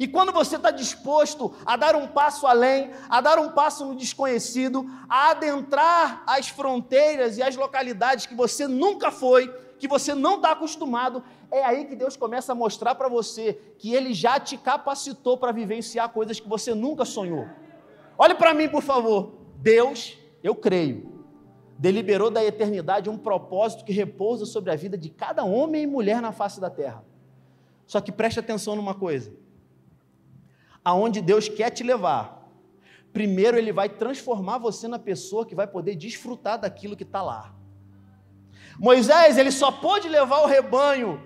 E 0.00 0.08
quando 0.08 0.32
você 0.32 0.56
está 0.56 0.70
disposto 0.70 1.54
a 1.66 1.76
dar 1.76 1.94
um 1.94 2.08
passo 2.08 2.46
além, 2.46 2.90
a 3.10 3.20
dar 3.20 3.38
um 3.38 3.50
passo 3.50 3.84
no 3.84 3.94
desconhecido, 3.94 4.90
a 5.10 5.32
adentrar 5.32 6.22
as 6.26 6.48
fronteiras 6.48 7.36
e 7.36 7.42
as 7.42 7.54
localidades 7.54 8.24
que 8.24 8.34
você 8.34 8.66
nunca 8.66 9.10
foi, 9.10 9.46
que 9.78 9.86
você 9.86 10.14
não 10.14 10.36
está 10.36 10.52
acostumado, 10.52 11.22
é 11.50 11.62
aí 11.62 11.84
que 11.84 11.94
Deus 11.94 12.16
começa 12.16 12.52
a 12.52 12.54
mostrar 12.54 12.94
para 12.94 13.10
você 13.10 13.60
que 13.78 13.94
Ele 13.94 14.14
já 14.14 14.40
te 14.40 14.56
capacitou 14.56 15.36
para 15.36 15.52
vivenciar 15.52 16.08
coisas 16.08 16.40
que 16.40 16.48
você 16.48 16.74
nunca 16.74 17.04
sonhou. 17.04 17.46
Olhe 18.16 18.34
para 18.34 18.54
mim, 18.54 18.70
por 18.70 18.82
favor. 18.82 19.34
Deus, 19.56 20.16
eu 20.42 20.54
creio, 20.54 21.13
deliberou 21.84 22.30
da 22.30 22.42
eternidade 22.42 23.10
um 23.10 23.18
propósito 23.18 23.84
que 23.84 23.92
repousa 23.92 24.46
sobre 24.46 24.72
a 24.72 24.74
vida 24.74 24.96
de 24.96 25.10
cada 25.10 25.44
homem 25.44 25.82
e 25.82 25.86
mulher 25.86 26.22
na 26.22 26.32
face 26.32 26.58
da 26.58 26.70
terra. 26.70 27.04
Só 27.86 28.00
que 28.00 28.10
preste 28.10 28.40
atenção 28.40 28.74
numa 28.74 28.94
coisa 28.94 29.30
aonde 30.82 31.20
Deus 31.20 31.46
quer 31.46 31.70
te 31.70 31.82
levar, 31.82 32.46
primeiro 33.12 33.58
Ele 33.58 33.70
vai 33.70 33.88
transformar 33.88 34.56
você 34.58 34.88
na 34.88 34.98
pessoa 34.98 35.44
que 35.44 35.54
vai 35.54 35.66
poder 35.66 35.94
desfrutar 35.94 36.58
daquilo 36.58 36.96
que 36.96 37.02
está 37.02 37.22
lá. 37.22 37.54
Moisés, 38.78 39.36
ele 39.38 39.50
só 39.50 39.70
pôde 39.70 40.08
levar 40.08 40.40
o 40.40 40.46
rebanho 40.46 41.22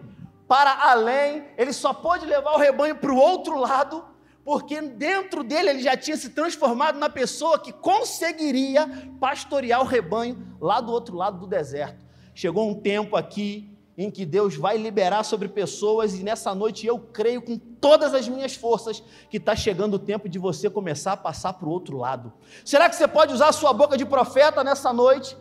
para 0.46 0.90
além, 0.90 1.44
ele 1.56 1.72
só 1.72 1.92
pôde 1.92 2.26
levar 2.26 2.52
o 2.52 2.58
rebanho 2.58 2.96
para 2.96 3.12
o 3.12 3.16
outro 3.16 3.58
lado, 3.58 4.04
porque 4.44 4.80
dentro 4.80 5.42
dele 5.42 5.70
ele 5.70 5.80
já 5.80 5.96
tinha 5.96 6.16
se 6.16 6.30
transformado 6.30 6.98
na 6.98 7.08
pessoa 7.08 7.58
que 7.58 7.72
conseguiria 7.72 8.88
pastorear 9.18 9.80
o 9.80 9.84
rebanho 9.84 10.47
lá 10.60 10.80
do 10.80 10.92
outro 10.92 11.16
lado 11.16 11.38
do 11.38 11.46
deserto. 11.46 12.04
Chegou 12.34 12.68
um 12.68 12.74
tempo 12.74 13.16
aqui 13.16 13.76
em 13.96 14.12
que 14.12 14.24
Deus 14.24 14.54
vai 14.54 14.76
liberar 14.76 15.24
sobre 15.24 15.48
pessoas, 15.48 16.14
e 16.14 16.22
nessa 16.22 16.54
noite 16.54 16.86
eu 16.86 17.00
creio 17.00 17.42
com 17.42 17.58
todas 17.58 18.14
as 18.14 18.28
minhas 18.28 18.54
forças 18.54 19.02
que 19.28 19.38
está 19.38 19.56
chegando 19.56 19.94
o 19.94 19.98
tempo 19.98 20.28
de 20.28 20.38
você 20.38 20.70
começar 20.70 21.14
a 21.14 21.16
passar 21.16 21.54
para 21.54 21.68
o 21.68 21.72
outro 21.72 21.96
lado. 21.96 22.32
Será 22.64 22.88
que 22.88 22.94
você 22.94 23.08
pode 23.08 23.34
usar 23.34 23.48
a 23.48 23.52
sua 23.52 23.72
boca 23.72 23.96
de 23.98 24.06
profeta 24.06 24.62
nessa 24.62 24.92
noite? 24.92 25.36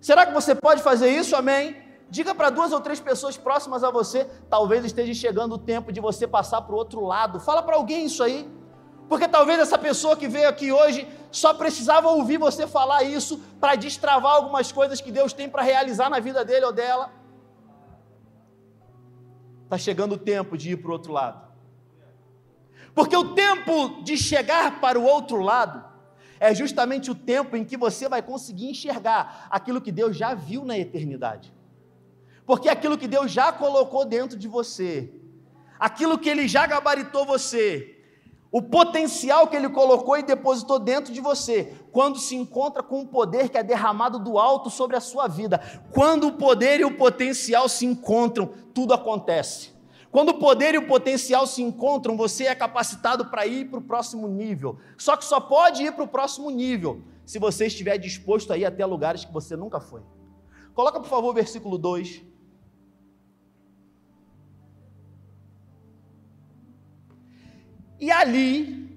Será 0.00 0.24
que 0.24 0.32
você 0.32 0.54
pode 0.54 0.82
fazer 0.82 1.10
isso? 1.10 1.36
Amém? 1.36 1.76
Diga 2.08 2.34
para 2.34 2.48
duas 2.48 2.72
ou 2.72 2.80
três 2.80 2.98
pessoas 2.98 3.36
próximas 3.36 3.84
a 3.84 3.90
você, 3.90 4.24
talvez 4.48 4.86
esteja 4.86 5.12
chegando 5.12 5.56
o 5.56 5.58
tempo 5.58 5.92
de 5.92 6.00
você 6.00 6.26
passar 6.26 6.62
para 6.62 6.74
o 6.74 6.78
outro 6.78 7.04
lado. 7.04 7.38
Fala 7.38 7.62
para 7.62 7.76
alguém 7.76 8.06
isso 8.06 8.22
aí. 8.22 8.48
Porque 9.08 9.26
talvez 9.26 9.58
essa 9.58 9.78
pessoa 9.78 10.16
que 10.16 10.28
veio 10.28 10.48
aqui 10.48 10.70
hoje 10.70 11.08
só 11.32 11.54
precisava 11.54 12.08
ouvir 12.08 12.38
você 12.38 12.66
falar 12.66 13.02
isso 13.02 13.38
para 13.60 13.74
destravar 13.74 14.34
algumas 14.36 14.70
coisas 14.70 15.00
que 15.00 15.10
Deus 15.10 15.32
tem 15.32 15.48
para 15.48 15.62
realizar 15.62 16.10
na 16.10 16.20
vida 16.20 16.44
dele 16.44 16.66
ou 16.66 16.72
dela. 16.72 17.10
Está 19.64 19.78
chegando 19.78 20.12
o 20.12 20.18
tempo 20.18 20.56
de 20.56 20.72
ir 20.72 20.76
para 20.76 20.90
o 20.90 20.92
outro 20.92 21.12
lado. 21.12 21.48
Porque 22.94 23.16
o 23.16 23.34
tempo 23.34 24.02
de 24.02 24.16
chegar 24.16 24.80
para 24.80 24.98
o 24.98 25.04
outro 25.04 25.40
lado 25.40 25.84
é 26.40 26.54
justamente 26.54 27.10
o 27.10 27.14
tempo 27.14 27.56
em 27.56 27.64
que 27.64 27.76
você 27.76 28.08
vai 28.08 28.22
conseguir 28.22 28.70
enxergar 28.70 29.46
aquilo 29.50 29.80
que 29.80 29.92
Deus 29.92 30.16
já 30.16 30.34
viu 30.34 30.64
na 30.64 30.78
eternidade. 30.78 31.52
Porque 32.46 32.68
aquilo 32.68 32.96
que 32.96 33.08
Deus 33.08 33.30
já 33.30 33.52
colocou 33.52 34.04
dentro 34.04 34.38
de 34.38 34.48
você, 34.48 35.12
aquilo 35.78 36.18
que 36.18 36.28
Ele 36.28 36.48
já 36.48 36.66
gabaritou 36.66 37.26
você, 37.26 37.97
o 38.50 38.62
potencial 38.62 39.46
que 39.46 39.56
ele 39.56 39.68
colocou 39.68 40.16
e 40.16 40.22
depositou 40.22 40.78
dentro 40.78 41.12
de 41.12 41.20
você, 41.20 41.74
quando 41.92 42.18
se 42.18 42.34
encontra 42.34 42.82
com 42.82 43.02
o 43.02 43.06
poder 43.06 43.50
que 43.50 43.58
é 43.58 43.62
derramado 43.62 44.18
do 44.18 44.38
alto 44.38 44.70
sobre 44.70 44.96
a 44.96 45.00
sua 45.00 45.28
vida, 45.28 45.60
quando 45.92 46.28
o 46.28 46.32
poder 46.32 46.80
e 46.80 46.84
o 46.84 46.96
potencial 46.96 47.68
se 47.68 47.84
encontram, 47.84 48.50
tudo 48.72 48.94
acontece. 48.94 49.76
Quando 50.10 50.30
o 50.30 50.38
poder 50.38 50.74
e 50.74 50.78
o 50.78 50.86
potencial 50.86 51.46
se 51.46 51.62
encontram, 51.62 52.16
você 52.16 52.44
é 52.44 52.54
capacitado 52.54 53.26
para 53.26 53.46
ir 53.46 53.68
para 53.68 53.78
o 53.78 53.82
próximo 53.82 54.26
nível. 54.26 54.78
Só 54.96 55.16
que 55.16 55.24
só 55.24 55.38
pode 55.38 55.82
ir 55.82 55.92
para 55.92 56.04
o 56.04 56.08
próximo 56.08 56.50
nível 56.50 57.02
se 57.26 57.38
você 57.38 57.66
estiver 57.66 57.98
disposto 57.98 58.50
a 58.50 58.56
ir 58.56 58.64
até 58.64 58.86
lugares 58.86 59.26
que 59.26 59.32
você 59.32 59.54
nunca 59.54 59.80
foi. 59.80 60.00
Coloca, 60.72 60.98
por 60.98 61.08
favor, 61.08 61.28
o 61.28 61.34
versículo 61.34 61.76
2. 61.76 62.22
E 67.98 68.10
ali, 68.10 68.96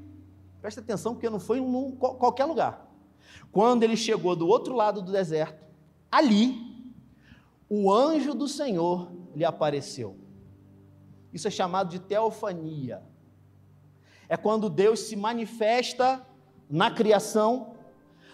presta 0.62 0.81
atenção, 0.81 1.13
porque 1.13 1.29
não 1.29 1.39
foi 1.39 1.60
em 1.60 1.91
qualquer 1.96 2.46
lugar. 2.46 2.88
Quando 3.51 3.84
ele 3.84 3.98
chegou 3.98 4.36
do 4.36 4.48
outro 4.48 4.75
lado 4.75 5.01
do 5.01 5.12
deserto, 5.12 5.65
ali, 6.12 6.72
o 7.70 7.91
anjo 7.91 8.34
do 8.34 8.48
Senhor 8.48 9.12
lhe 9.36 9.46
apareceu. 9.46 10.17
Isso 11.34 11.48
é 11.48 11.51
chamado 11.51 11.89
de 11.89 12.00
teofania. 12.00 13.01
É 14.27 14.38
quando 14.38 14.70
Deus 14.70 15.01
se 15.01 15.15
manifesta 15.15 16.25
na 16.70 16.91
criação. 16.91 17.74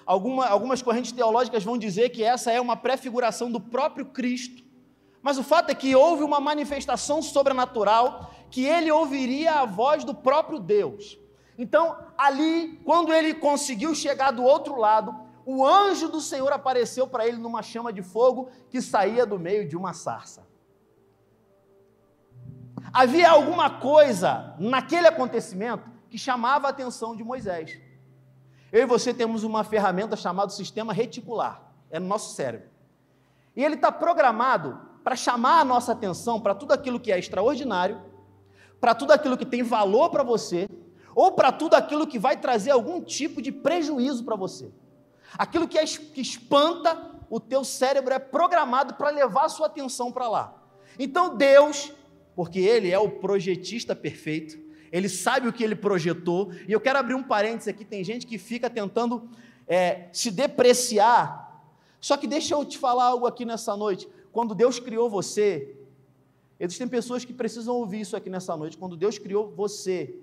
Alguma, 0.05 0.47
algumas 0.47 0.81
correntes 0.81 1.11
teológicas 1.11 1.63
vão 1.63 1.77
dizer 1.77 2.09
que 2.09 2.23
essa 2.23 2.51
é 2.51 2.59
uma 2.61 2.75
prefiguração 2.75 3.51
do 3.51 3.59
próprio 3.59 4.05
Cristo. 4.05 4.63
Mas 5.21 5.37
o 5.37 5.43
fato 5.43 5.69
é 5.69 5.75
que 5.75 5.95
houve 5.95 6.23
uma 6.23 6.39
manifestação 6.39 7.21
sobrenatural 7.21 8.31
que 8.49 8.65
ele 8.65 8.91
ouviria 8.91 9.59
a 9.59 9.65
voz 9.65 10.03
do 10.03 10.13
próprio 10.13 10.59
Deus. 10.59 11.19
Então, 11.57 11.97
ali, 12.17 12.79
quando 12.85 13.13
ele 13.13 13.33
conseguiu 13.33 13.95
chegar 13.95 14.31
do 14.31 14.43
outro 14.43 14.77
lado, 14.77 15.15
o 15.45 15.65
anjo 15.65 16.09
do 16.09 16.21
Senhor 16.21 16.51
apareceu 16.51 17.07
para 17.07 17.25
ele 17.27 17.37
numa 17.37 17.63
chama 17.63 17.91
de 17.91 18.01
fogo 18.01 18.49
que 18.69 18.81
saía 18.81 19.25
do 19.25 19.39
meio 19.39 19.67
de 19.67 19.75
uma 19.75 19.93
sarça. 19.93 20.45
Havia 22.93 23.29
alguma 23.29 23.69
coisa 23.69 24.55
naquele 24.59 25.07
acontecimento 25.07 25.89
que 26.09 26.17
chamava 26.17 26.67
a 26.67 26.69
atenção 26.69 27.15
de 27.15 27.23
Moisés. 27.23 27.79
Eu 28.71 28.83
e 28.83 28.85
você 28.85 29.13
temos 29.13 29.43
uma 29.43 29.63
ferramenta 29.63 30.15
chamada 30.15 30.49
sistema 30.51 30.93
reticular, 30.93 31.61
é 31.89 31.99
no 31.99 32.07
nosso 32.07 32.35
cérebro. 32.35 32.69
E 33.55 33.63
ele 33.63 33.75
está 33.75 33.91
programado 33.91 34.79
para 35.03 35.15
chamar 35.15 35.61
a 35.61 35.65
nossa 35.65 35.93
atenção 35.93 36.39
para 36.39 36.53
tudo 36.53 36.73
aquilo 36.73 36.99
que 36.99 37.11
é 37.11 37.17
extraordinário, 37.17 38.01
para 38.79 38.93
tudo 38.95 39.11
aquilo 39.11 39.37
que 39.37 39.45
tem 39.45 39.63
valor 39.63 40.09
para 40.09 40.23
você, 40.23 40.67
ou 41.15 41.31
para 41.31 41.51
tudo 41.51 41.73
aquilo 41.73 42.05
que 42.05 42.19
vai 42.19 42.37
trazer 42.37 42.71
algum 42.71 43.01
tipo 43.01 43.41
de 43.41 43.51
prejuízo 43.51 44.23
para 44.23 44.35
você. 44.35 44.71
Aquilo 45.37 45.67
que, 45.67 45.77
é, 45.77 45.85
que 45.85 46.21
espanta 46.21 47.15
o 47.29 47.39
teu 47.39 47.63
cérebro 47.63 48.13
é 48.13 48.19
programado 48.19 48.93
para 48.93 49.09
levar 49.09 49.45
a 49.45 49.49
sua 49.49 49.67
atenção 49.67 50.11
para 50.11 50.29
lá. 50.29 50.63
Então 50.97 51.35
Deus, 51.35 51.91
porque 52.35 52.59
Ele 52.59 52.91
é 52.91 52.99
o 52.99 53.09
projetista 53.09 53.95
perfeito, 53.95 54.57
Ele 54.91 55.09
sabe 55.09 55.47
o 55.47 55.53
que 55.53 55.63
Ele 55.63 55.75
projetou, 55.75 56.51
e 56.67 56.71
eu 56.71 56.79
quero 56.79 56.99
abrir 56.99 57.15
um 57.15 57.23
parênteses 57.23 57.67
aqui, 57.67 57.83
tem 57.83 58.03
gente 58.03 58.25
que 58.25 58.37
fica 58.37 58.69
tentando 58.69 59.29
é, 59.67 60.07
se 60.13 60.31
depreciar, 60.31 61.63
só 61.99 62.15
que 62.15 62.27
deixa 62.27 62.53
eu 62.53 62.63
te 62.63 62.77
falar 62.77 63.05
algo 63.05 63.25
aqui 63.25 63.43
nessa 63.43 63.75
noite, 63.75 64.07
quando 64.31 64.55
Deus 64.55 64.79
criou 64.79 65.09
você, 65.09 65.76
existem 66.59 66.87
pessoas 66.87 67.23
que 67.23 67.33
precisam 67.33 67.75
ouvir 67.75 68.01
isso 68.01 68.15
aqui 68.15 68.29
nessa 68.29 68.55
noite, 68.55 68.77
quando 68.77 68.97
Deus 68.97 69.17
criou 69.17 69.51
você, 69.51 70.15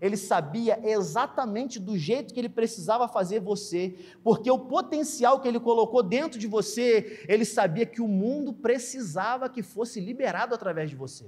ele 0.00 0.16
sabia 0.16 0.78
exatamente 0.82 1.78
do 1.78 1.96
jeito 1.96 2.34
que 2.34 2.40
ele 2.40 2.48
precisava 2.48 3.08
fazer 3.08 3.40
você, 3.40 3.94
porque 4.22 4.50
o 4.50 4.58
potencial 4.58 5.40
que 5.40 5.48
ele 5.48 5.60
colocou 5.60 6.02
dentro 6.02 6.38
de 6.38 6.46
você, 6.46 7.24
ele 7.28 7.44
sabia 7.44 7.86
que 7.86 8.02
o 8.02 8.08
mundo 8.08 8.52
precisava 8.52 9.48
que 9.48 9.62
fosse 9.62 10.00
liberado 10.00 10.54
através 10.54 10.90
de 10.90 10.96
você. 10.96 11.26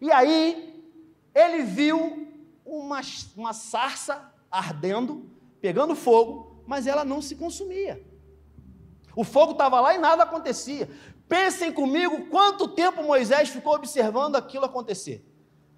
E 0.00 0.10
aí, 0.10 0.82
ele 1.34 1.62
viu 1.62 2.28
uma, 2.64 3.00
uma 3.36 3.52
sarça 3.52 4.32
ardendo, 4.50 5.24
pegando 5.60 5.94
fogo, 5.94 6.62
mas 6.66 6.86
ela 6.86 7.04
não 7.04 7.22
se 7.22 7.36
consumia. 7.36 8.02
O 9.16 9.24
fogo 9.24 9.52
estava 9.52 9.80
lá 9.80 9.94
e 9.94 9.98
nada 9.98 10.24
acontecia. 10.24 10.90
Pensem 11.26 11.72
comigo 11.72 12.26
quanto 12.26 12.68
tempo 12.68 13.02
Moisés 13.02 13.48
ficou 13.48 13.74
observando 13.74 14.36
aquilo 14.36 14.66
acontecer. 14.66 15.24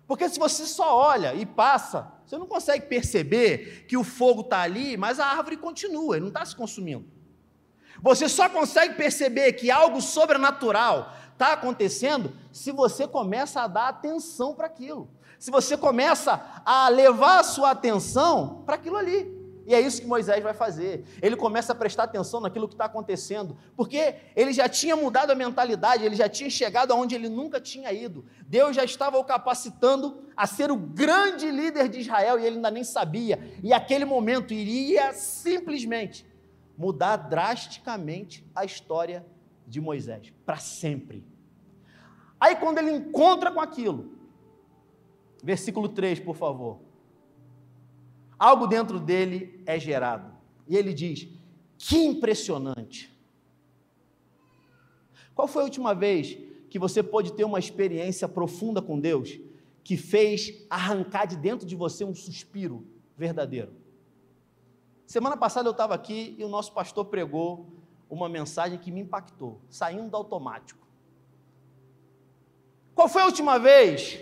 Porque 0.08 0.28
se 0.28 0.38
você 0.38 0.66
só 0.66 0.96
olha 0.96 1.34
e 1.34 1.46
passa, 1.46 2.12
você 2.26 2.36
não 2.36 2.46
consegue 2.46 2.86
perceber 2.86 3.86
que 3.86 3.96
o 3.96 4.02
fogo 4.02 4.40
está 4.40 4.62
ali, 4.62 4.96
mas 4.96 5.20
a 5.20 5.26
árvore 5.26 5.56
continua, 5.56 6.16
ele 6.16 6.22
não 6.22 6.28
está 6.28 6.44
se 6.44 6.56
consumindo. 6.56 7.06
Você 8.02 8.28
só 8.28 8.48
consegue 8.48 8.94
perceber 8.94 9.52
que 9.52 9.70
algo 9.70 10.00
sobrenatural 10.00 11.12
está 11.32 11.52
acontecendo 11.52 12.32
se 12.52 12.72
você 12.72 13.06
começa 13.06 13.60
a 13.60 13.68
dar 13.68 13.88
atenção 13.88 14.54
para 14.54 14.66
aquilo. 14.66 15.08
Se 15.38 15.50
você 15.50 15.76
começa 15.76 16.42
a 16.64 16.88
levar 16.88 17.40
a 17.40 17.44
sua 17.44 17.70
atenção 17.70 18.62
para 18.66 18.74
aquilo 18.74 18.96
ali. 18.96 19.37
E 19.68 19.74
é 19.74 19.80
isso 19.82 20.00
que 20.00 20.06
Moisés 20.06 20.42
vai 20.42 20.54
fazer. 20.54 21.04
Ele 21.20 21.36
começa 21.36 21.72
a 21.72 21.74
prestar 21.74 22.04
atenção 22.04 22.40
naquilo 22.40 22.66
que 22.66 22.72
está 22.72 22.86
acontecendo, 22.86 23.54
porque 23.76 24.14
ele 24.34 24.50
já 24.50 24.66
tinha 24.66 24.96
mudado 24.96 25.30
a 25.30 25.34
mentalidade, 25.34 26.06
ele 26.06 26.16
já 26.16 26.26
tinha 26.26 26.48
chegado 26.48 26.90
aonde 26.90 27.14
ele 27.14 27.28
nunca 27.28 27.60
tinha 27.60 27.92
ido. 27.92 28.24
Deus 28.46 28.74
já 28.74 28.82
estava 28.82 29.18
o 29.18 29.24
capacitando 29.24 30.24
a 30.34 30.46
ser 30.46 30.70
o 30.70 30.76
grande 30.76 31.50
líder 31.50 31.86
de 31.90 32.00
Israel 32.00 32.38
e 32.38 32.46
ele 32.46 32.56
ainda 32.56 32.70
nem 32.70 32.82
sabia. 32.82 33.38
E 33.62 33.74
aquele 33.74 34.06
momento 34.06 34.54
iria 34.54 35.12
simplesmente 35.12 36.26
mudar 36.74 37.18
drasticamente 37.18 38.50
a 38.54 38.64
história 38.64 39.26
de 39.66 39.82
Moisés, 39.82 40.32
para 40.46 40.56
sempre. 40.56 41.26
Aí, 42.40 42.56
quando 42.56 42.78
ele 42.78 42.92
encontra 42.92 43.50
com 43.50 43.60
aquilo, 43.60 44.12
versículo 45.44 45.90
3, 45.90 46.20
por 46.20 46.36
favor 46.36 46.87
algo 48.38 48.66
dentro 48.66 49.00
dele 49.00 49.62
é 49.66 49.78
gerado. 49.78 50.32
E 50.66 50.76
ele 50.76 50.94
diz: 50.94 51.28
Que 51.76 51.96
impressionante! 51.96 53.10
Qual 55.34 55.48
foi 55.48 55.62
a 55.62 55.64
última 55.64 55.94
vez 55.94 56.36
que 56.68 56.78
você 56.78 57.02
pôde 57.02 57.32
ter 57.32 57.44
uma 57.44 57.58
experiência 57.58 58.28
profunda 58.28 58.82
com 58.82 58.98
Deus 58.98 59.38
que 59.82 59.96
fez 59.96 60.66
arrancar 60.68 61.26
de 61.26 61.36
dentro 61.36 61.66
de 61.66 61.74
você 61.74 62.04
um 62.04 62.14
suspiro 62.14 62.86
verdadeiro? 63.16 63.72
Semana 65.06 65.36
passada 65.36 65.68
eu 65.68 65.72
estava 65.72 65.94
aqui 65.94 66.34
e 66.38 66.44
o 66.44 66.48
nosso 66.48 66.72
pastor 66.72 67.06
pregou 67.06 67.66
uma 68.10 68.28
mensagem 68.28 68.78
que 68.78 68.90
me 68.90 69.00
impactou, 69.00 69.60
saindo 69.70 70.10
do 70.10 70.16
automático. 70.16 70.86
Qual 72.94 73.08
foi 73.08 73.22
a 73.22 73.26
última 73.26 73.58
vez? 73.58 74.20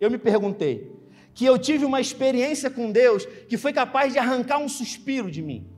Eu 0.00 0.10
me 0.10 0.18
perguntei 0.18 0.92
que 1.38 1.44
eu 1.44 1.56
tive 1.56 1.84
uma 1.84 2.00
experiência 2.00 2.68
com 2.68 2.90
Deus 2.90 3.24
que 3.48 3.56
foi 3.56 3.72
capaz 3.72 4.12
de 4.12 4.18
arrancar 4.18 4.58
um 4.58 4.68
suspiro 4.68 5.30
de 5.30 5.40
mim, 5.40 5.70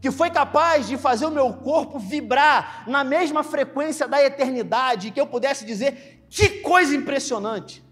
que 0.00 0.12
foi 0.12 0.30
capaz 0.30 0.86
de 0.86 0.96
fazer 0.96 1.26
o 1.26 1.30
meu 1.38 1.52
corpo 1.54 1.98
vibrar 1.98 2.84
na 2.88 3.02
mesma 3.02 3.42
frequência 3.42 4.06
da 4.06 4.22
eternidade, 4.22 5.10
que 5.10 5.20
eu 5.20 5.26
pudesse 5.26 5.66
dizer: 5.66 6.22
que 6.30 6.60
coisa 6.60 6.94
impressionante! 6.94 7.82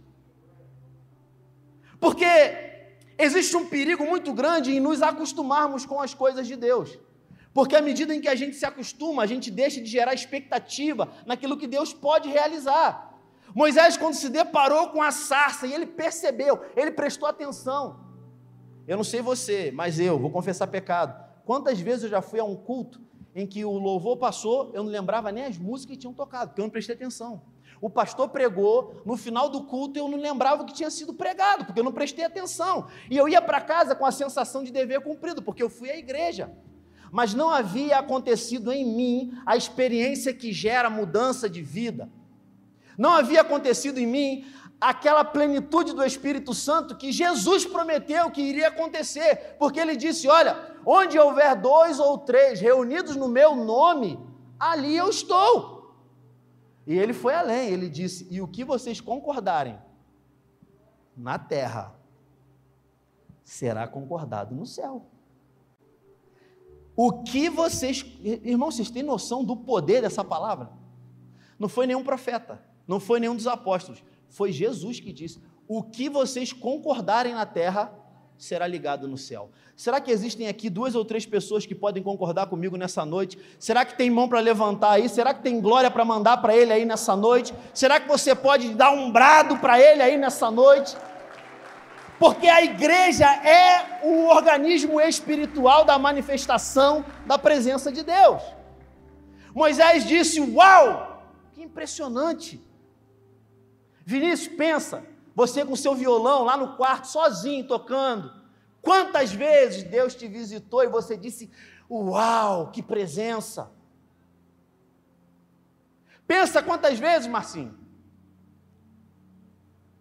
Porque 1.99 2.25
existe 3.19 3.57
um 3.57 3.67
perigo 3.67 4.07
muito 4.07 4.33
grande 4.33 4.71
em 4.71 4.79
nos 4.79 5.03
acostumarmos 5.03 5.85
com 5.85 6.01
as 6.01 6.15
coisas 6.15 6.47
de 6.47 6.55
Deus. 6.55 6.97
Porque 7.53 7.75
à 7.75 7.83
medida 7.83 8.15
em 8.15 8.21
que 8.21 8.29
a 8.29 8.37
gente 8.37 8.55
se 8.55 8.65
acostuma, 8.65 9.25
a 9.25 9.27
gente 9.27 9.51
deixa 9.51 9.81
de 9.81 9.87
gerar 9.89 10.15
expectativa 10.15 11.13
naquilo 11.27 11.57
que 11.57 11.67
Deus 11.67 11.93
pode 11.93 12.29
realizar. 12.29 13.08
Moisés, 13.55 13.97
quando 13.97 14.15
se 14.15 14.29
deparou 14.29 14.89
com 14.89 15.03
a 15.03 15.11
sarça 15.11 15.67
e 15.67 15.73
ele 15.73 15.87
percebeu, 15.87 16.61
ele 16.77 16.91
prestou 16.91 17.29
atenção. 17.29 18.01
Eu 18.87 18.97
não 18.97 19.05
sei 19.05 19.21
você, 19.21 19.71
mas 19.75 19.99
eu 19.99 20.19
vou 20.19 20.31
confessar 20.31 20.67
pecado. 20.67 21.29
Quantas 21.45 21.81
vezes 21.81 22.05
eu 22.05 22.11
já 22.11 22.23
fui 22.23 22.41
a 22.41 22.45
um 22.45 22.57
culto 22.57 23.01
em 23.35 23.47
que 23.47 23.65
o 23.65 23.73
louvor 23.73 24.17
passou, 24.17 24.71
eu 24.75 24.83
não 24.83 24.91
lembrava 24.91 25.31
nem 25.31 25.45
as 25.45 25.59
músicas 25.59 25.97
que 25.97 26.01
tinham 26.01 26.15
tocado, 26.15 26.49
porque 26.49 26.61
eu 26.61 26.65
não 26.65 26.71
prestei 26.71 26.95
atenção. 26.95 27.43
O 27.81 27.89
pastor 27.89 28.29
pregou, 28.31 29.01
no 29.05 29.17
final 29.17 29.49
do 29.49 29.65
culto 29.65 29.99
eu 29.99 30.09
não 30.09 30.19
lembrava 30.19 30.63
o 30.63 30.67
que 30.67 30.75
tinha 30.75 30.91
sido 30.91 31.15
pregado, 31.15 31.65
porque 31.65 31.79
eu 31.79 31.85
não 31.85 31.93
prestei 31.93 32.25
atenção. 32.25 32.89
E 33.11 33.17
eu 33.17 33.29
ia 33.29 33.41
para 33.41 33.61
casa 33.61 33.95
com 33.95 34.05
a 34.05 34.11
sensação 34.11 34.65
de 34.65 34.73
dever 34.73 35.01
cumprido, 35.01 35.43
porque 35.43 35.63
eu 35.63 35.71
fui 35.71 35.91
à 35.91 35.97
igreja. 35.97 36.51
Mas 37.13 37.35
não 37.35 37.49
havia 37.49 37.99
acontecido 37.99 38.73
em 38.73 38.85
mim 38.85 39.33
a 39.47 39.57
experiência 39.57 40.35
que 40.35 40.53
gera 40.53 40.91
mudança 40.91 41.49
de 41.49 41.63
vida. 41.63 42.11
Não 42.99 43.13
havia 43.13 43.43
acontecido 43.43 43.99
em 43.99 44.07
mim 44.07 44.45
aquela 44.81 45.25
plenitude 45.25 45.93
do 45.93 46.05
Espírito 46.05 46.53
Santo 46.53 46.97
que 46.97 47.13
Jesus 47.13 47.65
prometeu 47.65 48.31
que 48.31 48.43
iria 48.43 48.69
acontecer, 48.69 49.57
porque 49.57 49.79
ele 49.79 49.97
disse: 49.97 50.27
Olha, 50.27 50.75
onde 50.85 51.17
houver 51.17 51.55
dois 51.55 52.01
ou 52.01 52.19
três 52.19 52.61
reunidos 52.61 53.15
no 53.15 53.29
meu 53.29 53.55
nome, 53.55 54.19
ali 54.59 54.97
eu 54.97 55.09
estou. 55.09 55.95
E 56.85 56.99
ele 56.99 57.13
foi 57.13 57.35
além, 57.35 57.69
ele 57.69 57.89
disse: 57.89 58.27
E 58.31 58.41
o 58.41 58.49
que 58.49 58.65
vocês 58.65 59.01
concordarem 59.01 59.79
na 61.17 61.39
terra 61.39 61.95
será 63.45 63.87
concordado 63.87 64.55
no 64.55 64.67
céu. 64.67 65.07
O 66.97 67.23
que 67.23 67.49
vocês, 67.49 68.05
irmãos, 68.25 68.75
vocês 68.75 68.91
têm 68.91 69.05
noção 69.05 69.45
do 69.45 69.57
poder 69.57 70.03
dessa 70.03 70.25
palavra? 70.25 70.71
Não 71.59 71.69
foi 71.69 71.87
nenhum 71.87 72.03
profeta, 72.03 72.61
não 72.89 72.99
foi 72.99 73.21
nenhum 73.21 73.37
dos 73.37 73.47
apóstolos, 73.47 74.03
foi 74.31 74.51
Jesus 74.51 74.99
que 74.99 75.13
disse: 75.13 75.41
O 75.69 75.83
que 75.83 76.09
vocês 76.09 76.53
concordarem 76.53 77.35
na 77.35 77.45
terra 77.45 77.93
será 78.39 78.67
ligado 78.67 79.09
no 79.09 79.19
céu. 79.19 79.51
Será 79.77 80.01
que 80.01 80.11
existem 80.11 80.49
aqui 80.49 80.71
duas 80.71 80.95
ou 80.95 81.05
três 81.05 81.27
pessoas 81.27 81.67
que 81.67 81.75
podem 81.75 82.03
concordar 82.03 82.47
comigo 82.47 82.77
nessa 82.77 83.05
noite? 83.05 83.39
Será 83.59 83.85
que 83.85 83.97
tem 83.97 84.09
mão 84.09 84.29
para 84.29 84.41
levantar 84.41 84.93
aí? 84.93 85.09
Será 85.09 85.35
que 85.35 85.43
tem 85.43 85.61
glória 85.61 85.91
para 85.91 86.05
mandar 86.05 86.37
para 86.39 86.57
ele 86.57 86.73
aí 86.73 86.85
nessa 86.85 87.15
noite? 87.17 87.53
Será 87.75 88.01
que 88.01 88.09
você 88.09 88.35
pode 88.35 88.75
dar 88.75 88.93
um 88.93 89.11
brado 89.11 89.59
para 89.59 89.81
ele 89.81 90.03
aí 90.03 90.17
nessa 90.17 90.51
noite? 90.51 90.97
Porque 92.19 92.49
a 92.49 92.63
igreja 92.63 93.27
é 93.27 94.01
o 94.05 94.27
organismo 94.27 95.01
espiritual 95.01 95.85
da 95.85 95.99
manifestação 95.99 97.05
da 97.27 97.39
presença 97.39 97.93
de 97.93 98.03
Deus. 98.03 98.43
Moisés 99.55 100.07
disse: 100.07 100.41
Uau, 100.41 101.23
que 101.53 101.63
impressionante! 101.63 102.68
Vinícius, 104.09 104.57
pensa, 104.57 105.07
você 105.35 105.67
com 105.67 105.77
seu 105.77 105.95
violão 105.95 106.43
lá 106.43 106.57
no 106.57 106.79
quarto, 106.79 107.09
sozinho, 107.09 107.69
tocando. 107.69 108.33
Quantas 108.81 109.33
vezes 109.33 109.83
Deus 109.83 110.15
te 110.15 110.27
visitou 110.27 110.83
e 110.83 110.89
você 110.89 111.15
disse: 111.15 111.51
Uau, 111.91 112.71
que 112.71 112.83
presença! 112.83 113.71
Pensa 116.27 116.63
quantas 116.63 116.99
vezes, 116.99 117.29
Marcinho, 117.29 117.79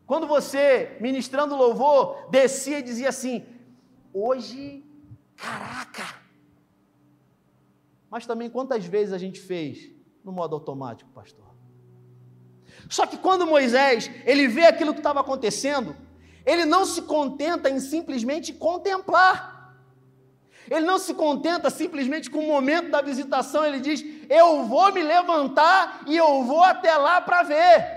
quando 0.06 0.26
você, 0.26 0.98
ministrando 1.02 1.58
louvor, 1.58 2.30
descia 2.30 2.80
e 2.80 2.84
dizia 2.84 3.10
assim: 3.10 3.46
Hoje, 4.14 4.86
caraca! 5.36 6.06
Mas 8.10 8.26
também 8.26 8.50
quantas 8.50 8.86
vezes 8.86 9.12
a 9.14 9.18
gente 9.18 9.38
fez 9.38 9.92
no 10.24 10.32
modo 10.32 10.56
automático, 10.56 11.12
pastor? 11.12 11.57
Só 12.90 13.06
que 13.06 13.18
quando 13.18 13.46
Moisés, 13.46 14.10
ele 14.26 14.48
vê 14.48 14.66
aquilo 14.66 14.94
que 14.94 15.00
estava 15.00 15.20
acontecendo, 15.20 15.96
ele 16.46 16.66
não 16.66 16.86
se 16.86 17.02
contenta 17.02 17.70
em 17.70 17.80
simplesmente 17.80 18.54
contemplar. 18.54 19.76
Ele 20.70 20.86
não 20.86 21.00
se 21.00 21.14
contenta 21.14 21.70
simplesmente 21.70 22.30
com 22.30 22.40
o 22.40 22.48
momento 22.48 22.90
da 22.90 23.02
visitação, 23.02 23.66
ele 23.66 23.80
diz: 23.80 24.04
Eu 24.30 24.64
vou 24.66 24.92
me 24.94 25.02
levantar 25.02 26.02
e 26.08 26.16
eu 26.16 26.44
vou 26.44 26.64
até 26.64 26.96
lá 26.96 27.22
para 27.22 27.44
ver. 27.44 27.97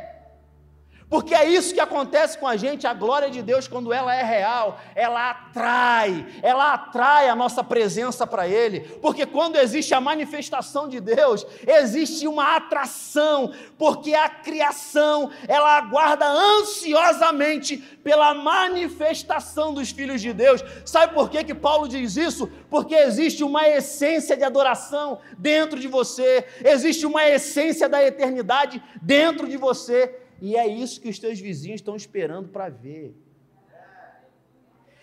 Porque 1.11 1.35
é 1.35 1.45
isso 1.45 1.75
que 1.75 1.81
acontece 1.81 2.39
com 2.39 2.47
a 2.47 2.57
gente, 2.57 2.87
a 2.87 2.95
glória 2.95 3.29
de 3.29 3.43
Deus, 3.43 3.67
quando 3.67 3.93
ela 3.93 4.15
é 4.15 4.23
real, 4.23 4.81
ela 4.95 5.31
atrai, 5.31 6.25
ela 6.41 6.73
atrai 6.73 7.29
a 7.29 7.35
nossa 7.35 7.65
presença 7.65 8.25
para 8.25 8.47
Ele. 8.47 8.79
Porque 9.03 9.27
quando 9.27 9.57
existe 9.57 9.93
a 9.93 10.01
manifestação 10.01 10.89
de 10.89 11.01
Deus, 11.01 11.45
existe 11.67 12.29
uma 12.29 12.55
atração, 12.55 13.53
porque 13.77 14.15
a 14.15 14.29
criação, 14.29 15.33
ela 15.49 15.79
aguarda 15.79 16.29
ansiosamente 16.29 17.77
pela 17.77 18.33
manifestação 18.33 19.75
dos 19.75 19.91
filhos 19.91 20.21
de 20.21 20.33
Deus. 20.33 20.63
Sabe 20.85 21.13
por 21.13 21.29
que, 21.29 21.43
que 21.43 21.55
Paulo 21.57 21.89
diz 21.89 22.17
isso? 22.17 22.47
Porque 22.71 22.95
existe 22.95 23.43
uma 23.43 23.69
essência 23.69 24.37
de 24.37 24.45
adoração 24.45 25.19
dentro 25.37 25.81
de 25.81 25.89
você, 25.89 26.47
existe 26.65 27.05
uma 27.05 27.29
essência 27.29 27.89
da 27.89 28.01
eternidade 28.01 28.81
dentro 29.03 29.49
de 29.49 29.57
você 29.57 30.20
e 30.41 30.57
é 30.57 30.67
isso 30.67 31.01
que 31.01 31.09
os 31.09 31.19
teus 31.19 31.39
vizinhos 31.39 31.81
estão 31.81 31.95
esperando 31.95 32.49
para 32.49 32.69
ver. 32.69 33.15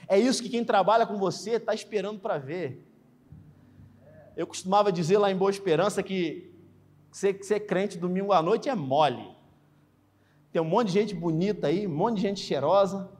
É 0.08 0.17
isso 0.17 0.41
que 0.41 0.50
quem 0.50 0.63
trabalha 0.63 1.06
com 1.06 1.17
você 1.17 1.52
está 1.52 1.73
esperando 1.73 2.19
para 2.19 2.38
ver. 2.38 2.84
Eu 4.36 4.47
costumava 4.47 4.91
dizer 4.91 5.17
lá 5.17 5.30
em 5.32 5.36
Boa 5.36 5.52
Esperança 5.52 6.02
que 6.02 6.52
ser, 7.12 7.43
ser 7.43 7.62
crente 7.62 7.97
domingo 7.97 8.32
à 8.32 8.41
noite 8.41 8.69
é 8.69 8.76
mole. 8.76 9.36
Tem 10.52 10.62
um 10.62 10.65
monte 10.65 10.88
de 10.88 10.93
gente 10.93 11.13
bonita 11.13 11.67
aí, 11.67 11.86
um 11.86 11.95
monte 11.95 12.17
de 12.17 12.21
gente 12.21 12.39
cheirosa. 12.39 13.12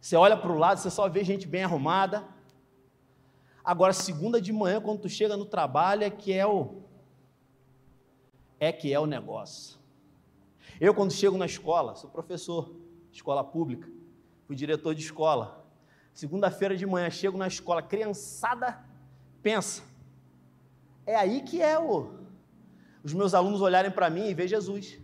Você 0.00 0.16
olha 0.16 0.36
para 0.36 0.50
o 0.50 0.58
lado, 0.58 0.78
você 0.78 0.90
só 0.90 1.08
vê 1.08 1.22
gente 1.22 1.46
bem 1.46 1.62
arrumada. 1.62 2.26
Agora, 3.62 3.92
segunda 3.92 4.40
de 4.40 4.52
manhã, 4.52 4.80
quando 4.80 5.02
tu 5.02 5.08
chega 5.08 5.36
no 5.36 5.44
trabalho, 5.44 6.04
é 6.04 6.10
que 6.10 6.32
é 6.32 6.46
o 6.46 6.80
é 8.58 8.70
que 8.70 8.92
é 8.92 9.00
o 9.00 9.06
negócio. 9.06 9.79
Eu, 10.80 10.94
quando 10.94 11.12
chego 11.12 11.36
na 11.36 11.44
escola, 11.44 11.94
sou 11.94 12.08
professor, 12.08 12.74
escola 13.12 13.44
pública, 13.44 13.86
fui 14.46 14.56
diretor 14.56 14.94
de 14.94 15.02
escola. 15.02 15.62
Segunda-feira 16.14 16.76
de 16.76 16.86
manhã, 16.86 17.10
chego 17.10 17.36
na 17.36 17.46
escola, 17.46 17.82
criançada, 17.82 18.82
pensa, 19.42 19.82
é 21.06 21.14
aí 21.14 21.42
que 21.42 21.60
é 21.60 21.78
o, 21.78 22.10
os 23.02 23.12
meus 23.12 23.34
alunos 23.34 23.60
olharem 23.60 23.90
para 23.90 24.08
mim 24.08 24.28
e 24.28 24.34
ver 24.34 24.48
Jesus. 24.48 24.98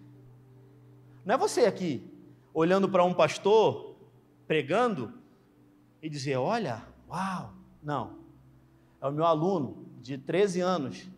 Não 1.24 1.34
é 1.34 1.38
você 1.38 1.66
aqui, 1.66 2.10
olhando 2.54 2.88
para 2.88 3.04
um 3.04 3.12
pastor, 3.12 3.96
pregando, 4.46 5.12
e 6.00 6.08
dizer: 6.08 6.36
Olha, 6.36 6.82
uau, 7.08 7.52
não. 7.82 8.18
É 9.00 9.08
o 9.08 9.12
meu 9.12 9.24
aluno 9.24 9.84
de 10.00 10.16
13 10.16 10.60
anos, 10.60 11.08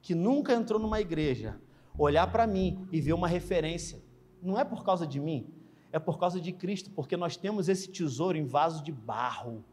que 0.00 0.14
nunca 0.14 0.54
entrou 0.54 0.80
numa 0.80 1.00
igreja, 1.00 1.60
olhar 1.96 2.30
para 2.30 2.46
mim 2.46 2.86
e 2.90 3.00
ver 3.00 3.12
uma 3.12 3.28
referência. 3.28 4.02
Não 4.42 4.58
é 4.58 4.64
por 4.64 4.84
causa 4.84 5.06
de 5.06 5.20
mim, 5.20 5.46
é 5.92 5.98
por 5.98 6.18
causa 6.18 6.40
de 6.40 6.52
Cristo, 6.52 6.90
porque 6.90 7.16
nós 7.16 7.36
temos 7.36 7.68
esse 7.68 7.88
tesouro 7.88 8.36
em 8.36 8.44
vaso 8.44 8.82
de 8.82 8.90
barro, 8.90 9.64